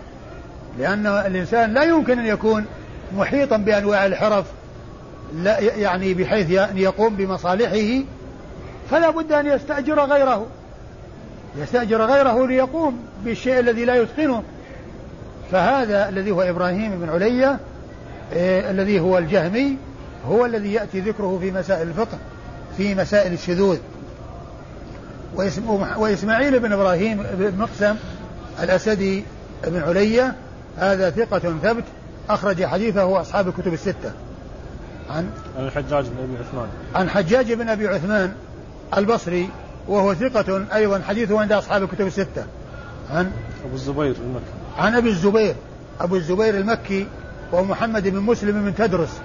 [0.79, 2.65] لأن الإنسان لا يمكن أن يكون
[3.17, 4.45] محيطا بأنواع الحرف
[5.35, 8.03] لا يعني بحيث أن يقوم بمصالحه
[8.91, 10.47] فلا بد أن يستأجر غيره.
[11.55, 14.43] يستأجر غيره ليقوم بالشيء الذي لا يتقنه.
[15.51, 17.59] فهذا الذي هو إبراهيم بن علية
[18.33, 19.77] إيه الذي هو الجهمي
[20.27, 22.17] هو الذي يأتي ذكره في مسائل الفقه
[22.77, 23.77] في مسائل الشذوذ.
[25.97, 27.95] وإسماعيل بن إبراهيم بن مقسم
[28.63, 29.23] الأسدي
[29.67, 30.35] بن علية
[30.77, 31.83] هذا ثقة ثبت
[32.29, 34.11] أخرج حديثه أصحاب الكتب الستة.
[35.09, 36.67] عن عن الحجاج بن أبي عثمان.
[36.95, 38.33] عن حجاج بن أبي عثمان
[38.97, 39.49] البصري
[39.89, 42.45] وهو ثقة أيضا حديثه عند أصحاب الكتب الستة.
[43.11, 43.31] عن؟
[43.65, 44.51] أبو الزبير المكي.
[44.77, 45.55] عن أبي الزبير.
[46.01, 47.07] أبو الزبير المكي
[47.51, 49.19] ومحمد بن مسلم بن تدرس.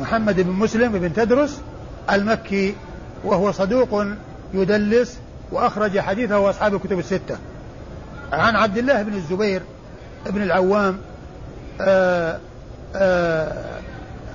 [0.00, 1.60] محمد بن مسلم بن تدرس
[2.10, 2.74] المكي
[3.24, 4.04] وهو صدوق
[4.54, 5.18] يدلس
[5.52, 7.38] وأخرج حديثه أصحاب الكتب الستة.
[8.32, 9.62] عن عبد الله بن الزبير
[10.26, 10.98] بن العوام
[11.80, 12.38] آآ
[12.96, 13.52] آآ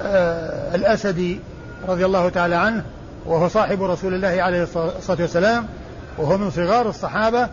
[0.01, 1.39] آآ الأسدي
[1.88, 2.84] رضي الله تعالى عنه
[3.25, 5.65] وهو صاحب رسول الله عليه الصلاة والسلام
[6.17, 7.49] وهو من صغار الصحابة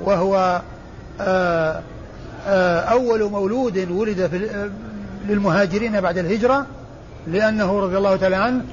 [0.00, 0.62] وهو
[2.90, 4.68] أول مولود ولد في
[5.28, 6.66] للمهاجرين بعد الهجرة
[7.26, 8.64] لأنه رضي الله تعالى عنه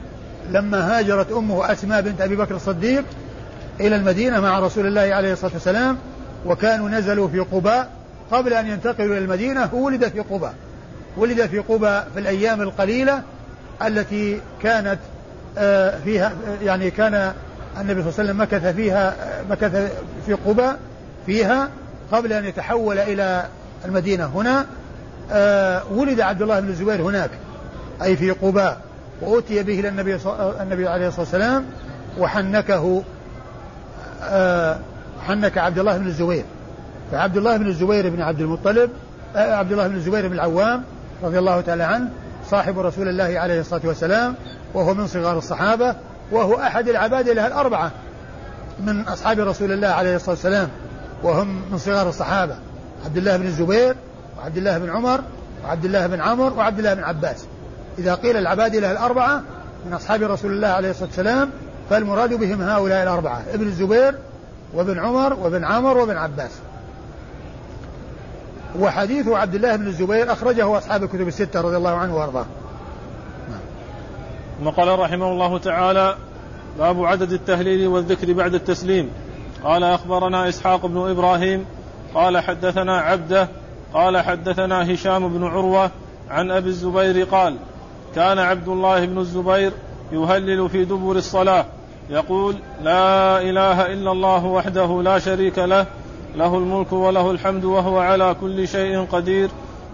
[0.51, 3.03] لما هاجرت أمه أسماء بنت أبي بكر الصديق
[3.79, 5.97] إلى المدينة مع رسول الله عليه الصلاة والسلام
[6.45, 7.91] وكانوا نزلوا في قباء.
[8.31, 10.53] قبل أن ينتقلوا إلى المدينة ولد في قباء.
[11.17, 13.21] ولد في قباء في الأيام القليلة
[13.87, 15.16] التي كانت آه،
[16.03, 17.33] فيها يعني كان
[17.81, 19.15] النبي صلى الله عليه وسلم مكث فيها
[19.49, 19.91] مكث
[20.25, 20.79] في قباء
[21.25, 21.69] فيها
[22.11, 23.45] قبل أن يتحول إلى
[23.85, 24.25] المدينة.
[24.25, 24.65] هنا
[25.31, 27.29] آه، ولد عبد الله بن الزبير هناك
[28.03, 28.81] أي في قباء
[29.21, 30.17] وأتي به إلى النبي
[30.61, 31.65] النبي عليه الصلاة والسلام
[32.17, 33.03] وحنكه
[34.23, 34.79] آه،
[35.27, 36.45] حنك عبد الله بن الزبير.
[37.11, 38.89] فعبد الله بن الزبير بن عبد المطلب
[39.35, 40.83] آه، عبد الله بن الزبير بن العوام
[41.23, 42.09] رضي الله تعالى عنه
[42.49, 44.35] صاحب رسول الله عليه الصلاة والسلام
[44.77, 45.95] وهو من صغار الصحابة
[46.31, 47.91] وهو أحد العباد له الأربعة
[48.79, 50.69] من أصحاب رسول الله عليه الصلاة والسلام
[51.23, 52.55] وهم من صغار الصحابة
[53.05, 53.95] عبد الله بن الزبير
[54.37, 55.21] وعبد الله بن عمر
[55.63, 57.45] وعبد الله بن عمرو وعبد الله بن عباس.
[57.99, 59.41] إذا قيل العباد له الأربعة
[59.85, 61.49] من أصحاب رسول الله عليه الصلاة والسلام
[61.89, 64.15] فالمراد بهم هؤلاء الأربعة ابن الزبير
[64.73, 66.51] وابن عمر وابن عمر وابن عباس.
[68.79, 72.45] وحديث عبد الله بن الزبير أخرجه أصحاب الكتب الستة رضي الله عنه وأرضاه.
[74.59, 76.15] ثم قال رحمه الله تعالى
[76.79, 79.09] باب عدد التهليل والذكر بعد التسليم
[79.63, 81.65] قال أخبرنا إسحاق بن إبراهيم
[82.13, 83.49] قال حدثنا عبده
[83.93, 85.91] قال حدثنا هشام بن عروة
[86.29, 87.55] عن أبي الزبير قال
[88.15, 89.71] كان عبد الله بن الزبير
[90.11, 91.65] يهلل في دبر الصلاة.
[92.09, 95.85] يقول لا إله إلا الله وحده لا شريك له
[96.35, 99.49] له الملك وله الحمد وهو على كل شيء قدير.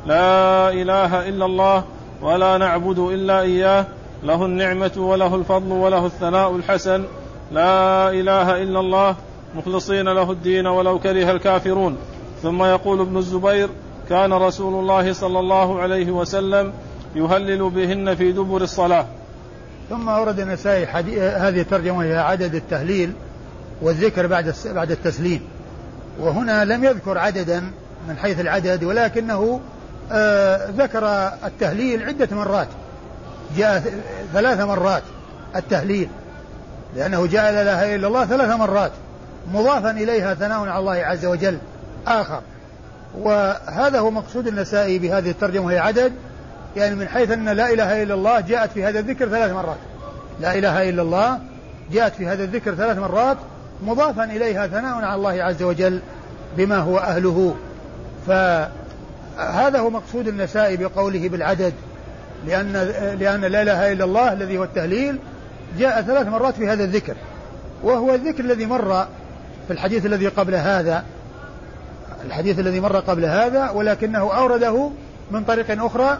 [0.05, 1.83] لا إله إلا الله
[2.21, 3.85] ولا نعبد إلا إياه
[4.23, 7.03] له النعمة وله الفضل وله الثناء الحسن.
[7.51, 9.15] لا إله إلا الله.
[9.55, 11.97] مخلصين له الدين ولو كره الكافرون.
[12.43, 13.69] ثم يقول ابن الزبير
[14.09, 16.73] كان رسول الله صلى الله عليه وسلم
[17.15, 19.05] يهلل بهن في دبر الصلاة.
[19.89, 23.11] ثم أورد النسائي هذه الترجمة هي عدد التهليل
[23.81, 25.41] والذكر بعد بعد التسليم.
[26.19, 27.59] وهنا لم يذكر عددا
[28.07, 29.59] من حيث العدد ولكنه
[30.11, 31.07] آه ذكر
[31.45, 32.67] التهليل عدة مرات.
[33.57, 33.83] جاء
[34.33, 35.03] ثلاث مرات
[35.55, 36.09] التهليل
[36.95, 38.91] لأنه جاء لا إله إلا الله ثلاث مرات
[39.53, 41.57] مضافا إليها ثناء على الله عز وجل
[42.07, 42.41] آخر.
[43.19, 46.13] وهذا هو مقصود النسائي بهذه الترجمة وهي عدد
[46.75, 49.77] يعني من حيث أن لا إله إلا الله جاءت في هذا الذكر ثلاث مرات.
[50.41, 51.39] لا إله إلا الله
[51.91, 53.37] جاءت في هذا الذكر ثلاث مرات
[53.83, 55.99] مضافا إليها ثناء على الله عز وجل
[56.57, 57.55] بما هو أهله.
[58.27, 61.73] فهذا هو مقصود النسائي بقوله بالعدد.
[62.47, 62.73] لأن
[63.19, 65.19] لأن لا إله إلا الله الذي هو التهليل
[65.79, 67.15] جاء ثلاث مرات في هذا الذكر.
[67.83, 69.07] وهو الذكر الذي مر
[69.67, 71.03] في الحديث الذي قبل هذا.
[72.25, 74.89] الحديث الذي مر قبل هذا ولكنه أورده
[75.31, 76.17] من طريق أخرى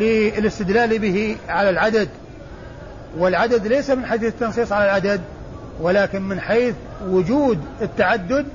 [0.00, 2.08] للاستدلال به على العدد.
[3.18, 5.20] والعدد ليس من حيث التنصيص على العدد
[5.80, 6.74] ولكن من حيث
[7.08, 8.46] وجود التعدد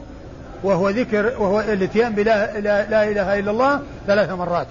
[0.63, 4.67] وهو ذكر وهو الاتيان بلا لا, لا إله إلا الله ثلاث مرات.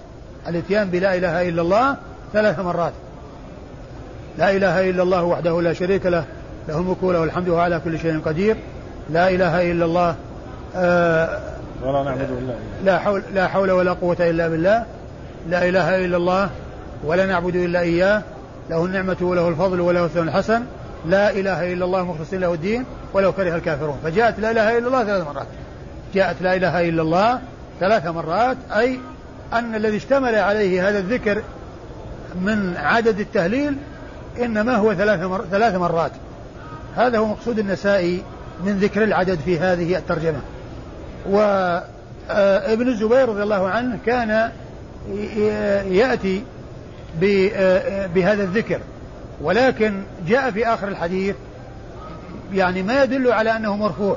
[0.48, 1.96] الاتيان بلا إله إلا الله
[2.34, 2.92] ثلاث مرات.
[4.38, 6.24] لا إله إلا الله وحده لا شريك له
[6.68, 8.56] له الملك وله الحمد وهو على كل شيء قدير.
[9.10, 10.16] لا إله إلا الله
[10.76, 11.40] آه
[11.84, 14.84] ولا نعبد إلا لا حول لا حول ولا قوة إلا بالله.
[15.48, 16.50] لا إله إلا الله
[17.04, 18.22] ولا نعبد إلا إياه
[18.70, 20.62] له النعمة وله الفضل وله الثناء الحسن.
[21.06, 23.98] لا إله إلا الله مخلصين له الدين ولو كره الكافرون.
[24.04, 25.46] فجاءت لا إله إلا الله ثلاث مرات.
[26.14, 27.40] جاءت لا إله إلا الله
[27.80, 28.98] ثلاث مرات أي
[29.52, 31.42] أن الذي اشتمل عليه هذا الذكر
[32.42, 33.76] من عدد التهليل
[34.42, 35.44] إنما هو ثلاث مر...
[35.50, 36.12] ثلاث مرات.
[36.96, 38.22] هذا هو مقصود النسائي
[38.64, 40.40] من ذكر العدد في هذه الترجمة.
[41.30, 44.50] وابن الزبير رضي الله عنه كان
[45.92, 46.42] يأتي
[48.14, 48.80] بهذا الذكر.
[49.42, 51.36] ولكن جاء في آخر الحديث
[52.52, 54.16] يعني ما يدل على أنه مرفوع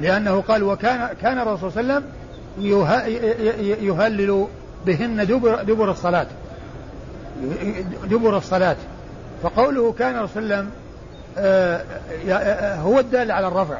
[0.00, 4.46] لأنه قال وكان كان الرسول صلى الله عليه وسلم يهلل
[4.86, 6.26] بهن دبر, دبر الصلاة.
[8.10, 8.76] دبر الصلاة
[9.42, 10.70] فقوله كان صلى الله وسلم
[11.38, 11.82] آه،
[12.30, 13.78] آه، هو الدال على الرفع.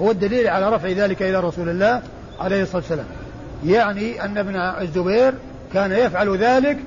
[0.00, 2.02] هو الدليل على رفع ذلك إلى رسول الله
[2.40, 3.06] عليه الصلاة والسلام.
[3.66, 5.34] يعني أن ابن الزبير
[5.74, 6.78] كان يفعل ذلك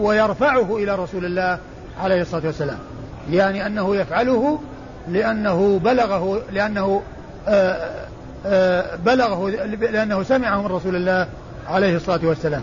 [0.00, 1.58] ويرفعه إلى رسول الله
[2.02, 2.78] عليه الصلاة والسلام.
[3.30, 4.58] يعني أنه يفعله
[5.08, 7.02] لأنه بلغه لأنه
[7.48, 7.90] آه،
[8.46, 11.26] آه، بلغه لأنه سمعه من رسول الله
[11.68, 12.62] عليه الصلاة والسلام.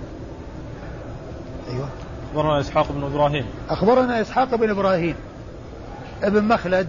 [1.69, 1.89] أيوة.
[2.29, 3.45] أخبرنا إسحاق بن إبراهيم.
[3.69, 5.15] أخبرنا إسحاق بن إبراهيم
[6.23, 6.87] ابن مخلد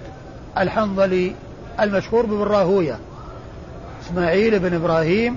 [0.59, 1.35] الحنظلي
[1.81, 2.99] المشهور بابن راهوية
[4.07, 5.37] إسماعيل بن إبراهيم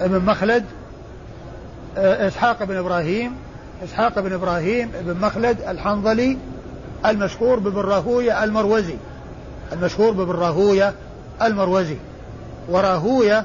[0.00, 0.64] ابن مخلد
[1.96, 3.36] آه، إسحاق بن إبراهيم
[3.84, 6.38] إسحاق بن إبراهيم بن مخلد الحنظلي
[7.06, 8.96] المشهور بابن راهوية المروزي
[9.72, 10.94] المشهور بابن راهوية
[11.42, 11.96] المروزي.
[12.68, 13.44] وراهوية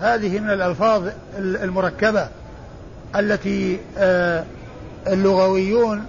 [0.00, 2.28] هذه من الألفاظ المركبة
[3.16, 4.44] التي آه،
[5.06, 6.06] اللغويون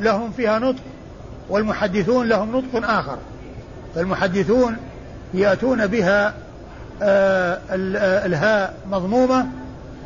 [0.00, 0.82] لهم فيها نطق
[1.48, 3.18] والمحدثون لهم نطق آخر.
[3.94, 4.76] فالمحدثون
[5.34, 6.34] يأتون بها
[7.02, 7.58] آه،
[8.26, 9.46] الهاء مضمومة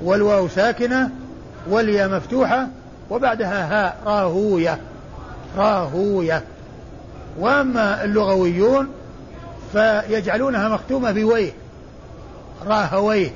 [0.02, 1.10] والواو ساكنة
[1.68, 2.68] والياء مفتوحة
[3.10, 4.78] وبعدها هاء راهوية.
[5.56, 6.42] راهوية.
[7.38, 8.88] وأما اللغويون
[9.72, 11.52] فيجعلونها مختومة بويه
[12.66, 13.30] راهويه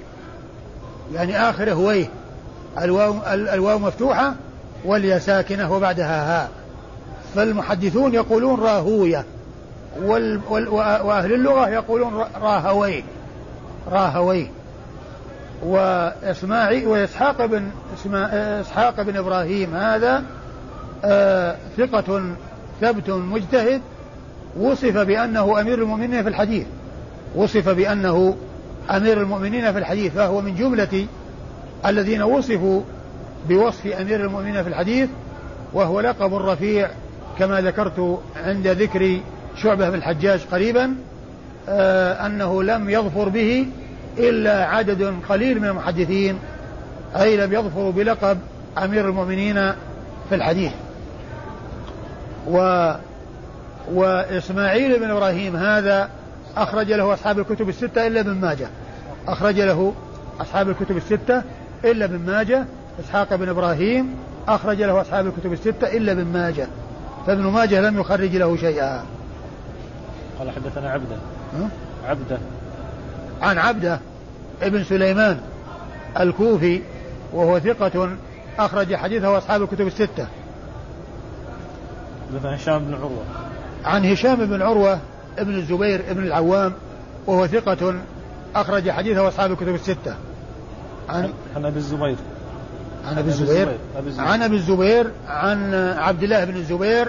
[1.15, 2.09] يعني آخره ويه.
[2.79, 4.35] الواو, الواو مفتوحة
[4.85, 6.51] والياء ساكنة وبعدها هاء
[7.35, 9.25] فالمحدثون يقولون راهوية
[10.03, 13.03] وال وال وأهل اللغة يقولون راهويه
[13.91, 14.47] راهويه
[15.63, 17.69] وإسماعيل وإسحاق بن
[18.61, 20.25] إسحاق بن إبراهيم هذا
[21.05, 22.23] آه ثقة
[22.81, 23.81] ثبت مجتهد
[24.61, 26.67] وصف بأنه أمير المؤمنين في الحديث.
[27.35, 28.37] وصف بأنه
[28.91, 31.07] أمير المؤمنين في الحديث فهو من جملة
[31.87, 32.83] الذين وصفوا
[33.49, 35.09] بوصف أمير المؤمنين في الحديث
[35.73, 36.91] وهو لقب رفيع
[37.39, 39.21] كما ذكرت عند ذكر
[39.57, 40.95] شعبة بن الحجاج قريبا
[41.69, 43.67] آه أنه لم يظفر به
[44.19, 46.39] إلا عدد قليل من المحدثين
[47.17, 48.39] أي لم يظفروا بلقب
[48.79, 49.55] أمير المؤمنين
[50.29, 50.73] في الحديث.
[52.49, 52.91] و
[53.93, 56.09] وإسماعيل بن إبراهيم هذا
[56.57, 58.69] أخرج له أصحاب الكتب الستة إلا ابن ماجه.
[59.29, 59.95] أخرج له
[60.41, 61.43] أصحاب الكتب الستة
[61.85, 62.65] إلا ابن ماجه
[63.01, 64.17] إسحاق بن إبراهيم
[64.49, 66.67] أخرج له أصحاب الكتب الستة إلا ابن ماجه
[67.27, 69.05] فابن ماجه لم يخرج له شيئا
[70.39, 71.17] قال حدثنا عبده
[72.05, 72.39] عبده
[73.43, 74.01] عن عبده
[74.63, 75.41] ابن سليمان
[76.21, 76.81] الكوفي
[77.33, 78.09] وهو ثقة
[78.59, 80.27] أخرج حديثه أصحاب الكتب الستة.
[82.35, 83.25] عن هشام بن عروة.
[83.85, 84.99] عن هشام بن عروة
[85.39, 86.73] ابن الزبير ابن العوام
[87.27, 87.95] وهو ثقة
[88.55, 90.15] أخرج حديثه أصحاب الكتب الستة.
[91.09, 92.17] عن عن أبي الزبير.
[93.05, 93.79] عن أبي الزبير.
[94.19, 95.11] عن أبي الزبير.
[95.29, 97.09] عن عبد الله بن الزبير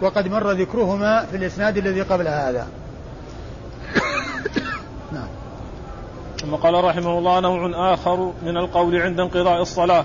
[0.00, 2.66] وقد مر ذكرهما في الإسناد الذي قبل هذا.
[6.40, 10.04] ثم قال رحمه الله نوع آخر من القول عند انقضاء الصلاة.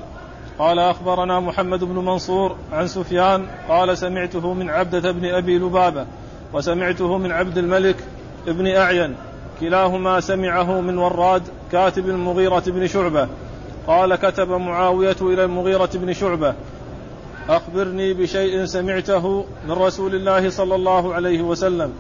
[0.60, 6.06] قال أخبرنا محمد بن منصور عن سفيان قال سمعته من عبدة بن أبي لبابة
[6.54, 7.96] وسمعته من عبد الملك
[8.48, 9.16] بن أعين.
[9.62, 13.28] كلاهما سمعه من وراد كاتب المغيرة بن شعبة.
[13.88, 16.54] قال كتب معاوية إلى المغيرة بن شعبة.
[17.50, 21.94] أخبرني بشيء سمعته من رسول الله صلى الله عليه وسلم.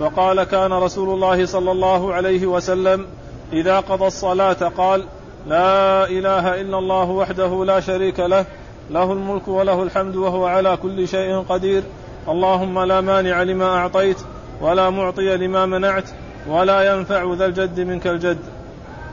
[0.00, 3.06] فقال كان رسول الله صلى الله عليه وسلم
[3.52, 5.04] إذا قضى الصلاة قال
[5.46, 8.46] لا إله إلا الله وحده لا شريك له
[8.90, 11.82] له الملك وله الحمد وهو على كل شيء قدير.
[12.28, 14.20] اللهم لا مانع لما أعطيت
[14.60, 16.10] ولا معطي لما منعت
[16.46, 18.38] ولا ينفع ذا الجد منك الجد.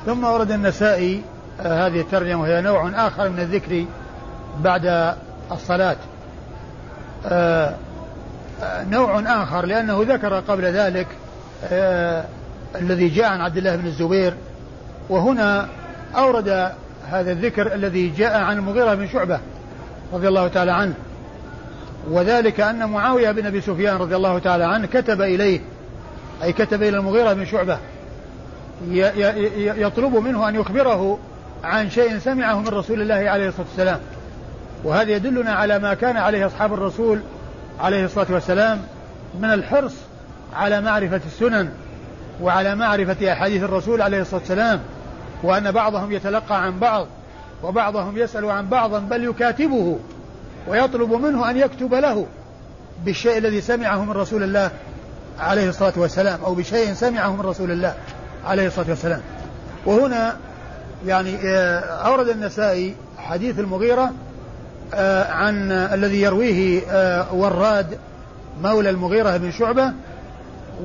[0.05, 1.21] ثم ورد النسائي
[1.61, 3.85] آه، هذه الترجمة وهي نوع آخر من الذكر
[4.59, 5.15] بعد
[5.51, 5.97] الصلاة.
[7.25, 7.75] آه،
[8.63, 11.07] آه، نوع آخر لأنه ذكر قبل ذلك
[12.75, 14.33] الذي جاء عن عبد الله بن الزبير
[15.09, 15.67] وهنا
[16.15, 16.71] أورد
[17.11, 19.39] هذا الذكر الذي جاء عن المغيرة بن شعبة
[20.13, 20.93] رضي الله تعالى عنه.
[22.09, 25.61] وذلك أن معاوية بن أبي سفيان رضي الله تعالى عنه كتب إليه
[26.43, 27.77] أي كتب إلى المغيرة بن شعبة.
[29.57, 31.19] يطلب منه أن يخبره
[31.63, 33.99] عن شيء سمعه من رسول الله عليه الصلاة والسلام.
[34.83, 37.19] وهذا يدلنا على ما كان عليه أصحاب الرسول
[37.79, 38.81] عليه الصلاة والسلام
[39.39, 39.93] من الحرص
[40.53, 41.69] على معرفة السنن
[42.41, 44.79] وعلى معرفة أحاديث الرسول عليه الصلاة والسلام
[45.43, 47.07] وأن بعضهم يتلقى عن بعض
[47.63, 49.99] وبعضهم يسأل عن بعض بل يكاتبه
[50.67, 52.25] ويطلب منه أن يكتب له
[53.05, 54.71] بالشيء الذي سمعه من رسول الله
[55.39, 57.93] عليه الصلاة والسلام أو بشيء سمعه من رسول الله
[58.45, 59.21] عليه الصلاة والسلام.
[59.85, 60.37] وهنا
[61.05, 64.11] يعني آه، أورد النسائي حديث المغيرة
[64.93, 67.97] آه، عن الذي يرويه آه، وراد
[68.63, 69.93] مولى المغيرة بن شعبة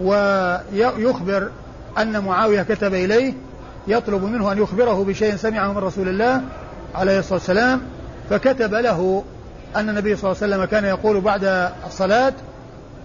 [0.03, 1.51] ويخبر
[1.99, 3.35] أن معاوية كتب إليه
[3.89, 6.43] يطلب منه أن يخبره بشيء سمعه من رسول الله
[6.95, 7.81] عليه الصلاة والسلام
[8.31, 9.25] فكتب له
[9.77, 12.33] أن النبي صلى الله عليه وسلم كان يقول بعد الصلاة آه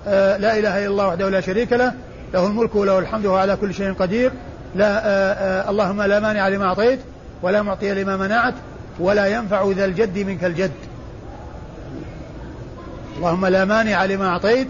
[0.06, 1.94] لا إله إلا الله وحده لا شريك له
[2.34, 4.32] له الملك وله الحمد وهو على كل شيء قدير.
[4.76, 7.00] لا آه آه اللهم لا مانع لما أعطيت
[7.42, 8.54] ولا معطي لما منعت
[9.00, 10.72] ولا ينفع ذا الجد منك الجد.
[13.18, 14.68] اللهم لا مانع لما أعطيت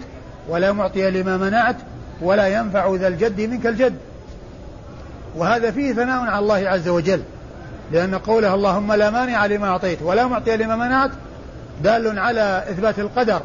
[0.48, 1.76] ولا معطي لما منعت
[2.22, 3.94] ولا ينفع ذا الجد منك الجد.
[5.36, 7.22] وهذا فيه ثناء على الله عز وجل
[7.92, 11.10] لأن قوله اللهم لا مانع لما أعطيت ولا معطي لما منعت
[11.82, 13.40] دال على إثبات القدر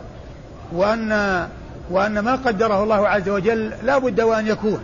[0.71, 1.47] وأن
[1.89, 4.79] وأن ما قدره الله عز وجل لا بد وأن يكون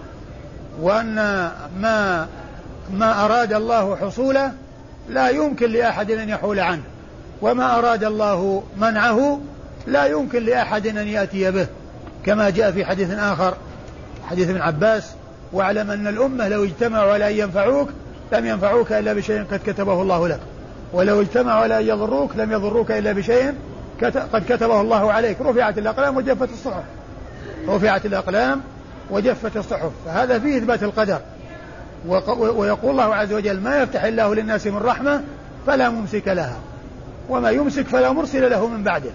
[0.82, 1.16] وأن
[1.80, 2.28] ما
[2.94, 4.52] ما أراد الله حصوله
[5.10, 6.82] لا يمكن لأحد أن يحول عنه
[7.42, 9.40] وما أراد الله منعه
[9.88, 11.68] لا يمكن لأحد أن يأتي به
[12.26, 13.54] كما جاء في حديث آخر
[14.30, 15.12] حديث ابن عباس
[15.54, 17.90] واعلم أن الأمة لو اجتمعوا على أن ينفعوك
[18.32, 20.40] لم ينفعوك إلا بشيء قد كتبه الله لك
[20.94, 23.54] ولو اجتمعوا على أن يضروك لم يضروك إلا بشيء
[24.34, 25.42] قد كتبه الله عليك.
[25.42, 26.84] رفعت الأقلام وجفت الصحف.
[27.68, 28.62] رفعت الأقلام
[29.10, 29.92] وجفت الصحف.
[30.06, 31.20] فهذا فيه إثبات القدر.
[32.38, 35.22] ويقول الله عز وجل ما يفتح الله للناس من رحمة
[35.68, 36.58] فلا ممسك لها.
[37.30, 39.12] وما يمسك فلا مرسل له من بعده.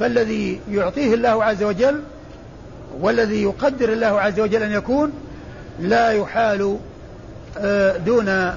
[0.00, 2.02] فالذي يعطيه الله عز وجل
[3.00, 5.12] والذي يقدر الله عز وجل أن يكون
[5.80, 6.78] لا يحال
[7.58, 8.54] آه، دون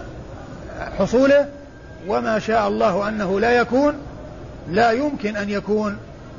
[1.00, 1.48] حصوله.
[2.08, 3.94] وما شاء الله أنه لا يكون
[4.70, 5.98] لا يمكن أن يكون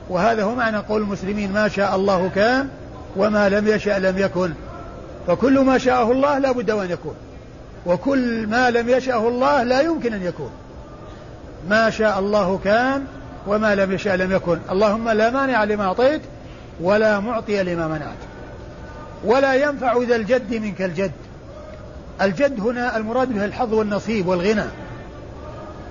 [0.09, 2.69] وهذا هو معنى قول المسلمين ما شاء الله كان
[3.17, 4.53] وما لم يشأ لم يكن.
[5.27, 7.15] فكل ما شاءه الله لا بد وأن يكون
[7.87, 10.51] وكل ما لم يشأه الله لا يمكن أن يكون.
[11.69, 13.05] ما شاء الله كان
[13.47, 14.59] وما لم يشأ لم يكن.
[14.71, 16.21] اللهم لا مانع لما أعطيت
[16.81, 18.19] ولا معطي لما منعت.
[19.25, 21.13] ولا ينفع ذا الجد منك الجد.
[22.23, 24.65] الجد هنا المراد به الحظ والنصيب والغنى.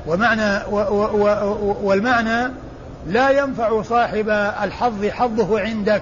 [0.07, 2.53] ومعنى و و و والمعنى
[3.07, 4.29] لا ينفع صاحب
[4.63, 6.01] الحظ حظه عندك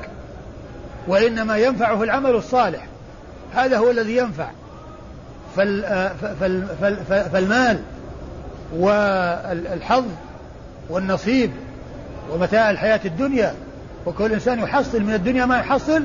[1.07, 2.85] وإنما ينفعه العمل الصالح.
[3.53, 4.47] هذا هو الذي ينفع.
[5.55, 5.83] فال
[6.39, 6.97] فال فال
[7.31, 7.79] فالمال
[8.77, 10.05] والحظ
[10.89, 11.51] والنصيب
[12.31, 13.53] ومتاع الحياة الدنيا
[14.05, 16.03] وكل إنسان يحصل من الدنيا ما يحصل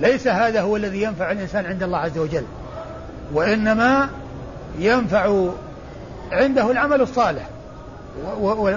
[0.00, 2.44] ليس هذا هو الذي ينفع الإنسان عند الله عز وجل.
[3.34, 4.08] وإنما
[4.78, 5.48] ينفع
[6.32, 7.48] عنده العمل الصالح.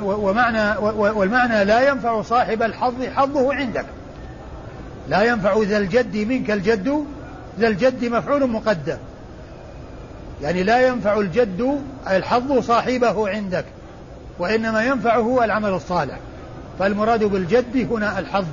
[0.06, 3.86] ومعنى والمعنى لا ينفع صاحب الحظ حظه عندك.
[5.10, 7.06] لا ينفع ذا الجد منك الجد
[7.60, 8.98] ذا الجد مفعول مقدم.
[10.42, 13.66] يعني لا ينفع الجد الحظ صاحبه عندك
[14.40, 16.20] وإنما ينفعه العمل الصالح.
[16.80, 18.46] فالمراد بالجد هنا الحظ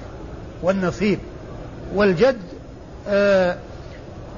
[0.62, 1.18] والنصيب.
[1.94, 2.40] والجد
[3.08, 3.56] آه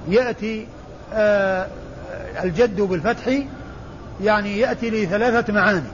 [0.08, 0.66] يأتي
[1.12, 1.66] آه
[2.42, 3.38] الجد بالفتح
[4.22, 5.88] يعني يأتي لثلاثة معاني.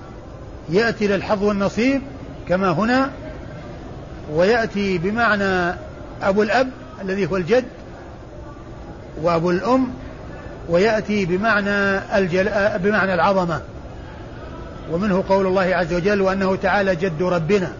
[0.68, 2.02] يأتي للحظ والنصيب
[2.48, 3.10] كما هنا
[4.32, 5.74] ويأتي بمعنى
[6.22, 6.70] أبو الأب
[7.02, 7.64] الذي هو الجد
[9.22, 9.88] وأبو الأم
[10.68, 12.50] ويأتي بمعنى الجل...
[12.78, 13.60] بمعنى العظمة.
[14.92, 17.72] ومنه قول الله عز وجل وأنه تعالى جد ربنا.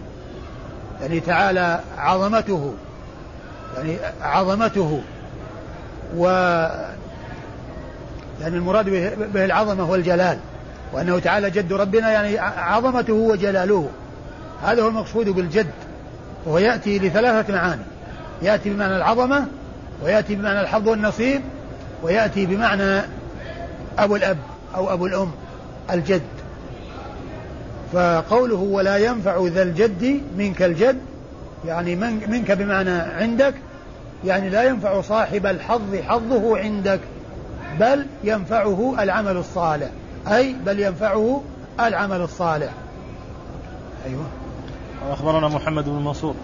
[1.01, 2.73] يعني تعالى عظمته.
[3.77, 5.01] يعني عظمته.
[6.17, 6.27] و
[8.41, 8.89] يعني المراد
[9.33, 10.37] به العظمة والجلال
[10.93, 13.89] وأنه تعالى جد ربنا يعني عظمته وجلاله.
[14.63, 15.67] هذا هو المقصود بالجد
[16.45, 17.81] وهو يأتي لثلاثة معاني.
[18.41, 19.45] يأتي بمعنى العظمة
[20.03, 21.41] ويأتي بمعنى الحظ والنصيب
[22.03, 23.01] ويأتي بمعنى
[23.99, 24.37] أبو الأب
[24.75, 25.31] أو أبو الأم
[25.91, 26.21] الجد.
[27.93, 30.97] فقوله ولا ينفع ذا الجد منك الجد
[31.65, 33.53] يعني من منك بمعنى عندك
[34.25, 36.99] يعني لا ينفع صاحب الحظ حظه عندك.
[37.79, 39.89] بل ينفعه العمل الصالح.
[40.27, 41.41] أي بل ينفعه
[41.79, 42.73] العمل الصالح.
[44.05, 44.25] أيوة.
[45.09, 46.35] أخبرنا محمد بن منصور.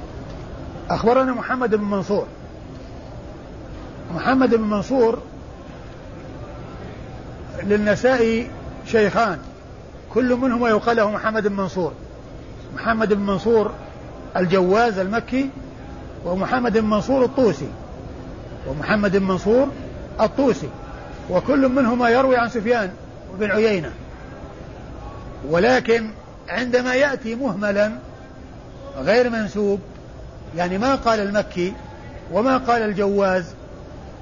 [0.89, 2.27] أخبرنا محمد بن منصور.
[4.15, 5.19] محمد بن منصور
[7.63, 8.47] للنساء
[8.85, 9.39] شيخان.
[10.13, 11.93] كل منهما يقال له محمد بن منصور.
[12.75, 13.71] محمد بن منصور
[14.37, 15.49] الجواز المكي
[16.25, 17.69] ومحمد بن منصور الطوسي.
[18.67, 19.67] ومحمد بن منصور
[20.21, 20.69] الطوسي.
[21.29, 22.91] وكل منهما يروي عن سفيان
[23.39, 23.91] بن عيينة.
[25.49, 26.09] ولكن
[26.49, 27.91] عندما يأتي مهملا
[28.97, 29.79] غير منسوب
[30.57, 31.73] يعني ما قال المكي
[32.31, 33.45] وما قال الجواز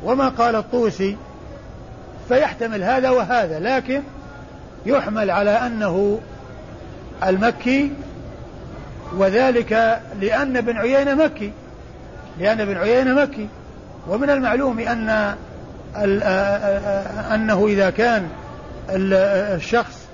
[0.04, 1.18] وما قال الطوسي
[2.28, 4.02] فيحتمل هذا وهذا لكن
[4.86, 6.20] يحمل على أنه
[7.24, 7.92] المكي
[9.18, 11.52] وذلك لأن ابن عيينة مكي
[12.40, 13.48] لأن ابن عيينة مكي.
[14.08, 15.36] ومن المعلوم أن
[17.36, 18.28] أنه إذا كان
[18.90, 20.08] الشخص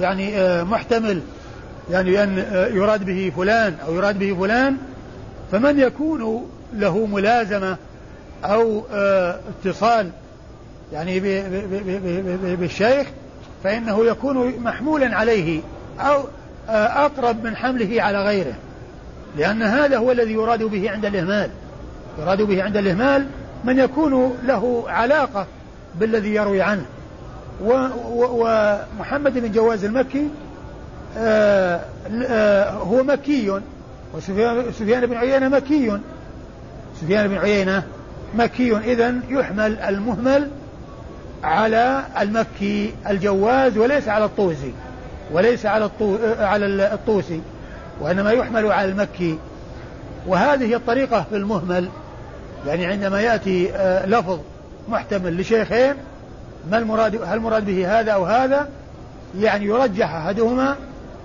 [0.00, 1.20] يعني محتمل
[1.90, 2.38] يعني أن
[2.74, 4.76] يراد به فلان أو يراد به فلان
[5.52, 7.76] فمن يكون له ملازمة
[8.44, 8.82] أو
[9.64, 10.10] اتصال
[10.92, 11.20] يعني
[12.56, 13.06] بالشيخ
[13.64, 15.60] فإنه يكون محمولا عليه
[16.00, 16.24] أو
[16.68, 18.54] أقرب من حمله على غيره
[19.36, 21.50] لأن هذا هو الذي يراد به عند الإهمال.
[22.18, 23.26] يراد به عند الإهمال
[23.64, 25.46] من يكون له علاقة
[26.00, 26.84] بالذي يروي عنه.
[27.60, 30.28] ومحمد بن جواز المكي
[31.18, 31.80] آه،
[32.26, 33.60] آه، هو مكي.
[34.14, 35.98] وسفيان بن عيينة مكي.
[37.00, 37.82] سفيان بن عيينة
[38.34, 38.76] مكي.
[38.76, 40.50] إذا يحمل المهمل
[41.44, 44.72] على المكي الجواز وليس على الطوسي.
[45.32, 46.16] وليس على الطو...
[46.38, 47.40] على الطوسي.
[48.00, 49.38] وإنما يحمل على المكي.
[50.26, 51.88] وهذه الطريقة في المهمل.
[52.66, 54.38] يعني عندما يأتي آه، لفظ
[54.88, 55.94] محتمل لشيخين
[56.70, 58.68] ما المراد هل المراد به هذا أو هذا؟
[59.38, 60.76] يعني يرجح أحدهما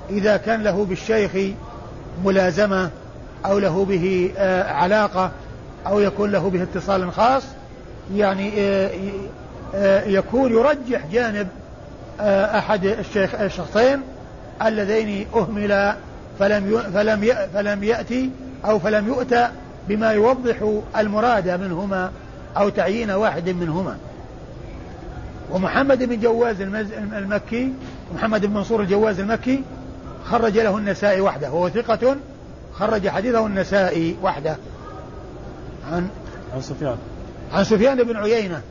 [0.09, 1.31] إذا كان له بالشيخ
[2.25, 2.89] ملازمة
[3.45, 5.31] أو له به آه، علاقة
[5.87, 7.43] أو يكون له به اتصال خاص.
[8.15, 8.51] يعني
[9.75, 11.47] آه، يكون يرجح جانب
[12.19, 14.01] أحد الشيخ الشخصين
[14.65, 15.95] اللذين أهملا
[16.39, 18.29] فلم فلم فلم يأتي
[18.65, 19.49] أو فلم يؤتى
[19.87, 22.11] بما يوضح المراد منهما
[22.57, 23.97] أو تعيين واحد منهما.
[25.51, 27.73] ومحمد بن جواز المكي
[28.15, 29.63] محمد بن منصور الجواز المكي
[30.25, 32.15] خرج له النسائي وحده وهو ثقة
[32.73, 34.57] خرج حديثه النسائي وحده.
[35.91, 36.09] عن
[36.53, 36.97] عن سفيان.
[37.53, 38.61] عن سفيان بن عيينة.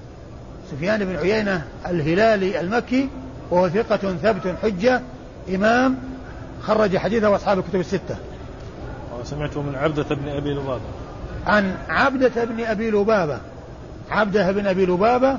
[0.72, 3.08] سفيان بن عيينة الهلالي المكي
[3.50, 5.02] وهو ثقة ثبت حجة
[5.54, 5.98] إمام
[6.62, 8.16] خرج حديثه أصحاب الكتب الستة.
[9.24, 10.80] سمعته من عبدة بن أبي لبابة.
[11.46, 13.38] عن عبدة بن أبي لبابة.
[14.10, 15.38] عبدة بن أبي لبابة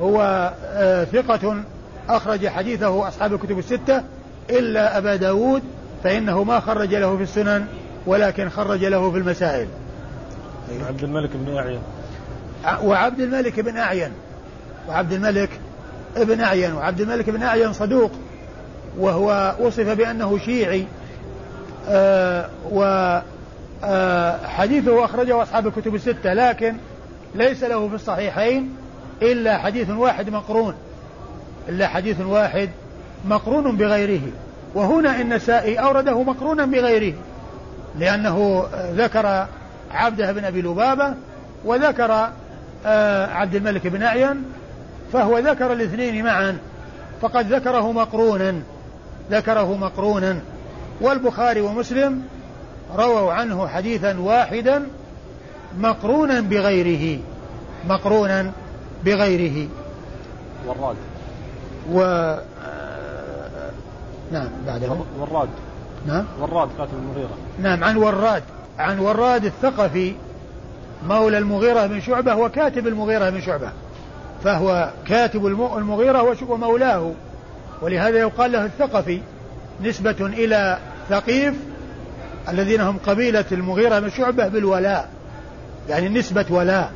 [0.00, 1.62] هو آه، ثقة
[2.08, 4.02] أخرج حديثه أصحاب الكتب الستة
[4.50, 5.62] إلا أبا داود
[6.04, 7.66] فإنه ما خرج له في السنن
[8.06, 9.68] ولكن خرج له في المسائل.
[10.88, 11.80] عبد الملك بن أعين.
[12.82, 14.12] وعبد الملك بن أعين.
[14.88, 15.50] وعبد الملك
[16.16, 16.72] بن أعين.
[16.74, 18.10] وعبد الملك بن أعين صدوق
[18.98, 20.86] وهو وصف بأنه شيعي
[21.88, 23.39] آه وحديثه
[23.84, 24.38] آه
[25.04, 26.76] أخرجه أصحاب الكتب الستة لكن
[27.34, 28.76] ليس له في الصحيحين
[29.22, 30.74] إلا حديث واحد مقرون.
[31.68, 32.70] إلا حديث واحد
[33.24, 34.20] مقرون بغيره.
[34.74, 37.14] وهنا النسائي أورده مقرونا بغيره
[37.98, 39.46] لأنه ذكر
[39.90, 41.14] عبده بن أبي لبابة
[41.64, 42.28] وذكر
[42.86, 44.44] آه، عبد الملك بن أعين
[45.12, 46.58] فهو ذكر الاثنين معا
[47.22, 48.54] فقد ذكره مقرونا
[49.30, 50.40] ذكره مقرونا.
[51.00, 52.22] والبخاري ومسلم
[52.96, 54.86] رووا عنه حديثا واحدا
[55.78, 57.18] مقرونا بغيره.
[57.88, 58.52] مقرونا
[59.04, 59.68] بغيره.
[60.66, 60.96] والراد.
[61.92, 62.00] و
[64.32, 65.48] نعم بعده والراد.
[66.06, 66.24] نعم.
[66.40, 67.36] والراد كاتب المغيرة.
[67.62, 68.42] نعم عن وراد.
[68.78, 70.14] عن وراد الثقفي
[71.08, 73.70] مولى المغيرة بن شعبة وكاتب المغيرة بن شعبة.
[74.44, 77.12] فهو كاتب المغيرة ومولاه.
[77.82, 79.20] ولهذا يقال له الثقفي
[79.82, 80.78] نسبة إلى
[81.08, 81.54] ثقيف
[82.50, 85.08] الذين هم قبيلة المغيرة بن شعبة بالولاء.
[85.88, 86.92] يعني نسبة ولاء.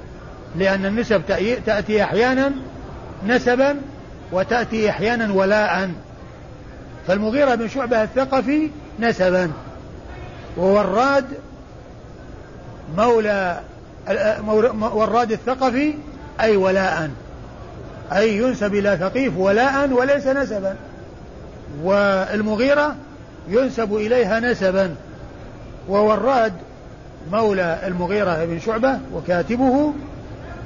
[0.57, 1.23] لأن النسب
[1.67, 2.53] تأتي أحيانا
[3.27, 3.77] نسبا
[4.33, 5.91] وتأتي أحيانا ولاء
[7.07, 9.51] فالمغيرة بن شعبة الثقفي نسبا.
[10.57, 11.25] ووراد
[12.97, 13.61] مولى
[14.81, 15.95] وراد الثقفي
[16.41, 17.11] أي ولاء
[18.13, 20.77] أي ينسب إلى ثقيف ولاء وليس نسبا.
[21.83, 22.97] والمغيرة
[23.49, 24.95] ينسب إليها نسبا.
[25.89, 26.53] ووراد
[27.33, 29.93] مولى المغيرة بن شعبة وكاتبه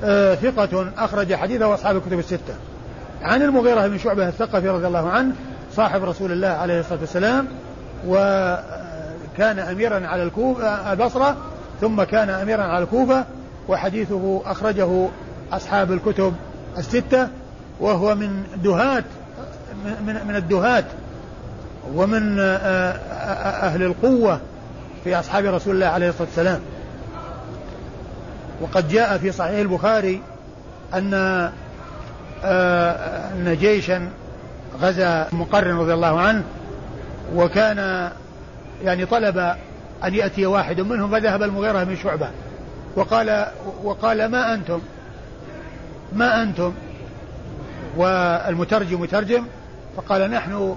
[0.05, 2.55] آه ثقة أخرج حديثه وأصحاب الكتب الستة.
[3.23, 5.35] عن المغيرة بن شعبة الثقفي رضي الله عنه
[5.77, 7.47] صاحب رسول الله عليه الصلاة والسلام
[8.07, 11.37] وكان أميرا على الكوفة البصرة
[11.81, 13.25] ثم كان أميرا على الكوفة
[13.69, 15.09] وحديثه أخرجه
[15.53, 16.35] أصحاب الكتب
[16.79, 17.29] الستة
[17.81, 19.05] وهو من دهات
[20.07, 20.85] من, من الدهات
[21.95, 24.41] ومن آه، آه، أهل القوة
[25.05, 26.61] في أصحاب رسول الله عليه الصلاة والسلام.
[28.61, 30.23] وقد جاء في صحيح البخاري
[30.95, 31.15] أن
[32.45, 34.11] آه، أن جيشا
[34.81, 36.45] غزا مقرن رضي الله عنه
[37.35, 38.11] وكان
[38.85, 39.39] يعني طلب
[40.05, 42.29] أن يأتي واحد منهم فذهب المغيرة بن شعبة
[42.97, 43.47] وقال
[43.83, 44.81] وقال ما أنتم؟
[46.13, 46.73] ما أنتم؟
[47.97, 49.45] والمترجم مترجم
[49.97, 50.77] فقال نحن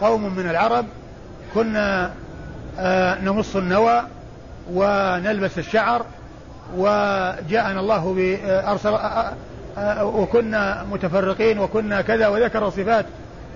[0.00, 0.86] قوم من العرب
[1.54, 2.10] كنا
[3.22, 4.02] نمص النوى
[4.72, 6.06] ونلبس الشعر
[6.76, 9.32] وجاءنا الله بأرسل آه،
[9.78, 13.04] آه، وكنا متفرقين وكنا كذا وذكر صفات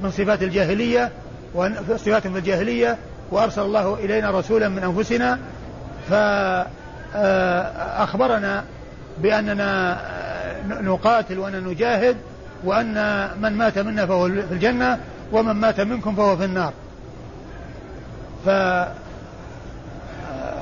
[0.02, 1.10] من صفات الجاهلية
[1.54, 2.96] وصفات من الجاهلية
[3.30, 5.38] وأرسل الله إلينا رسولا من أنفسنا.
[7.14, 8.64] فأخبرنا
[9.18, 9.98] بأننا
[10.68, 12.16] نقاتل وأن نجاهد
[12.64, 14.98] وأن من مات منا فهو في الجنة
[15.32, 16.72] ومن مات منكم فهو في النار.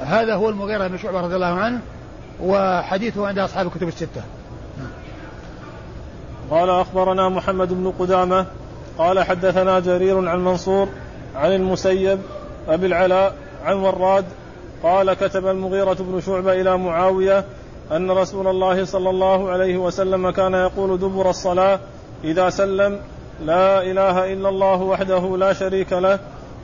[0.05, 1.81] فهذا هو المغيرة بن شعبة رضي الله عنه
[2.41, 4.23] وحديثه عند أصحاب الكتب الستة.
[6.51, 8.47] قال أخبرنا محمد بن قدامة
[8.99, 10.89] قال حدثنا جرير عن منصور
[11.37, 12.21] عن المسيب
[12.69, 13.35] أبي العلاء
[13.65, 14.25] عن وراد
[14.83, 17.45] قال كتب المغيرة بن شعبة إلى معاوية
[17.93, 21.81] أن رسول الله صلى الله عليه وسلم كان يقول دبر الصلاة
[22.25, 23.01] إذا سلم
[23.45, 26.19] لا إله إلا الله وحده لا شريك له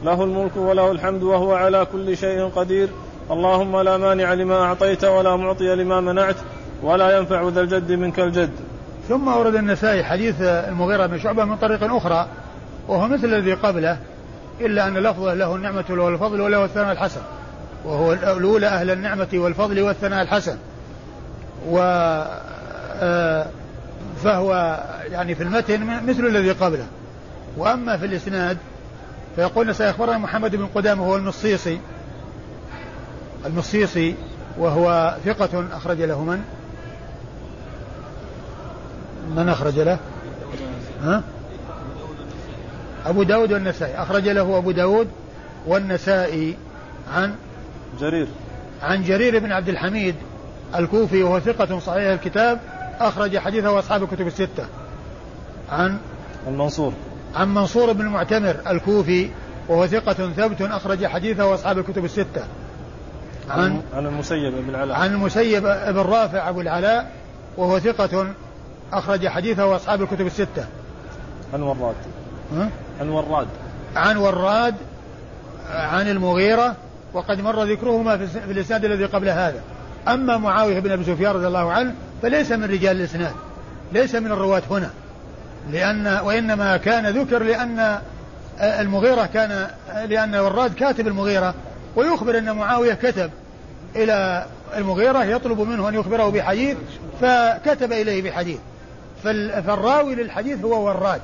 [0.04, 2.88] له الملك وله الحمد وهو على كل شيء قدير
[3.30, 6.36] اللهم لا مانع لما أعطيت ولا معطي لما منعت
[6.82, 8.50] ولا ينفع ذا الجد منك الجد.
[9.08, 12.26] ثم أورد النسائي حديث المغيرة بن شعبة من طريق أخرى
[12.88, 13.98] وهو مثل الذي قبله
[14.60, 17.20] إلا أن لفظه له النعمة والفضل وله الثناء الحسن
[17.84, 20.56] وهو الأولى أهل النعمة والفضل والثناء الحسن.
[21.68, 21.78] و
[23.02, 23.46] آه،
[24.24, 26.86] فهو يعني في المتن مثل الذي قبله.
[27.56, 28.58] وأما في الإسناد
[29.36, 31.80] فيقول سيخبرنا محمد بن قدامة هو المصيصي
[33.46, 34.14] المصيصي
[34.58, 36.42] وهو ثقة أخرج له من؟
[39.36, 39.98] من أخرج له؟
[41.02, 41.22] ها؟
[43.06, 43.94] أبو داود والنسائي.
[43.94, 45.08] أخرج له أبو داود
[45.66, 46.56] والنسائي
[47.14, 47.34] عن؟
[48.00, 48.28] جرير.
[48.82, 50.14] عن جرير بن عبد الحميد
[50.74, 52.60] الكوفي وهو ثقة صحيح الكتاب
[53.00, 54.66] أخرج حديثه أصحاب الكتب الستة.
[55.72, 55.98] عن؟
[56.46, 56.92] المنصور.
[57.34, 59.30] عن منصور بن المعتمر الكوفي
[59.68, 62.44] وهو ثقة ثبت أخرج حديثه أصحاب الكتب الستة.
[63.50, 64.96] عن عن المسيب بن العلاء.
[64.96, 67.10] عن المسيب بن رافع أبو العلاء
[67.56, 68.26] وهو ثقة
[68.92, 70.64] أخرج حديثه أصحاب الكتب الستة.
[71.54, 71.94] عن وراد؟
[73.00, 73.46] عن وراد.
[73.96, 74.74] عن وراد
[75.70, 76.76] عن المغيرة
[77.12, 79.60] وقد مر ذكرهما في الإسناد الذي قبل هذا.
[80.08, 83.34] أما معاوية بن أبي سفيان رضي الله عنه فليس من رجال الإسناد.
[83.92, 84.90] ليس من الرواة هنا.
[85.70, 87.98] لأن وإنما كان ذكر لأن
[88.60, 89.66] المغيرة كان
[90.08, 91.54] لأن وراد كاتب المغيرة
[91.96, 93.30] ويخبر أن معاوية كتب.
[93.96, 96.76] إلى المغيرة يطلب منه أن يخبره بحديث
[97.20, 98.58] فكتب إليه بحديث.
[99.24, 101.20] فالراوي للحديث هو وراد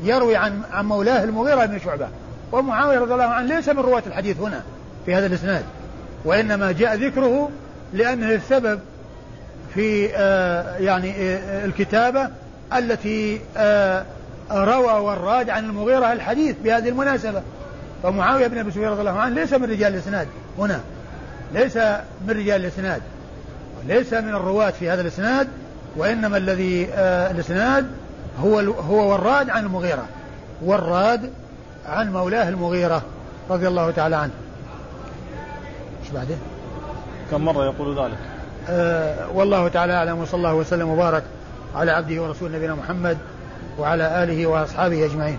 [0.00, 2.08] يروي عن عن مولاه المغيرة بن شعبة.
[2.52, 4.62] ومعاوية رضي الله عنه ليس من رواة الحديث هنا
[5.06, 5.64] في هذا الإسناد
[6.24, 7.50] وإنما جاء ذكره
[7.92, 8.80] لأنه السبب
[9.74, 12.28] في آه يعني آه الكتابة
[12.76, 14.04] التي آه
[14.50, 17.42] روى وراد عن المغيرة الحديث بهذه المناسبة.
[18.02, 20.80] فمعاوية بن أبي سفيان رضي الله عنه ليس من رجال الإسناد هنا.
[21.54, 23.02] ليس من رجال الإسناد
[23.86, 25.48] ليس من الرواة في هذا الإسناد
[25.96, 27.86] وإنما الذي آه الإسناد
[28.40, 30.04] هو هو وراد عن المغيرة
[30.64, 31.30] وراد
[31.86, 33.02] عن مولاه المغيرة
[33.50, 34.32] رضي الله تعالى عنه
[36.02, 36.34] إيش بعده؟
[37.30, 38.18] كم مرة يقول ذلك؟
[38.68, 41.22] آه والله تعالى أعلم وصلى الله وسلم وبارك
[41.74, 43.18] على عبده ورسوله نبينا محمد
[43.78, 45.38] وعلى آله وأصحابه أجمعين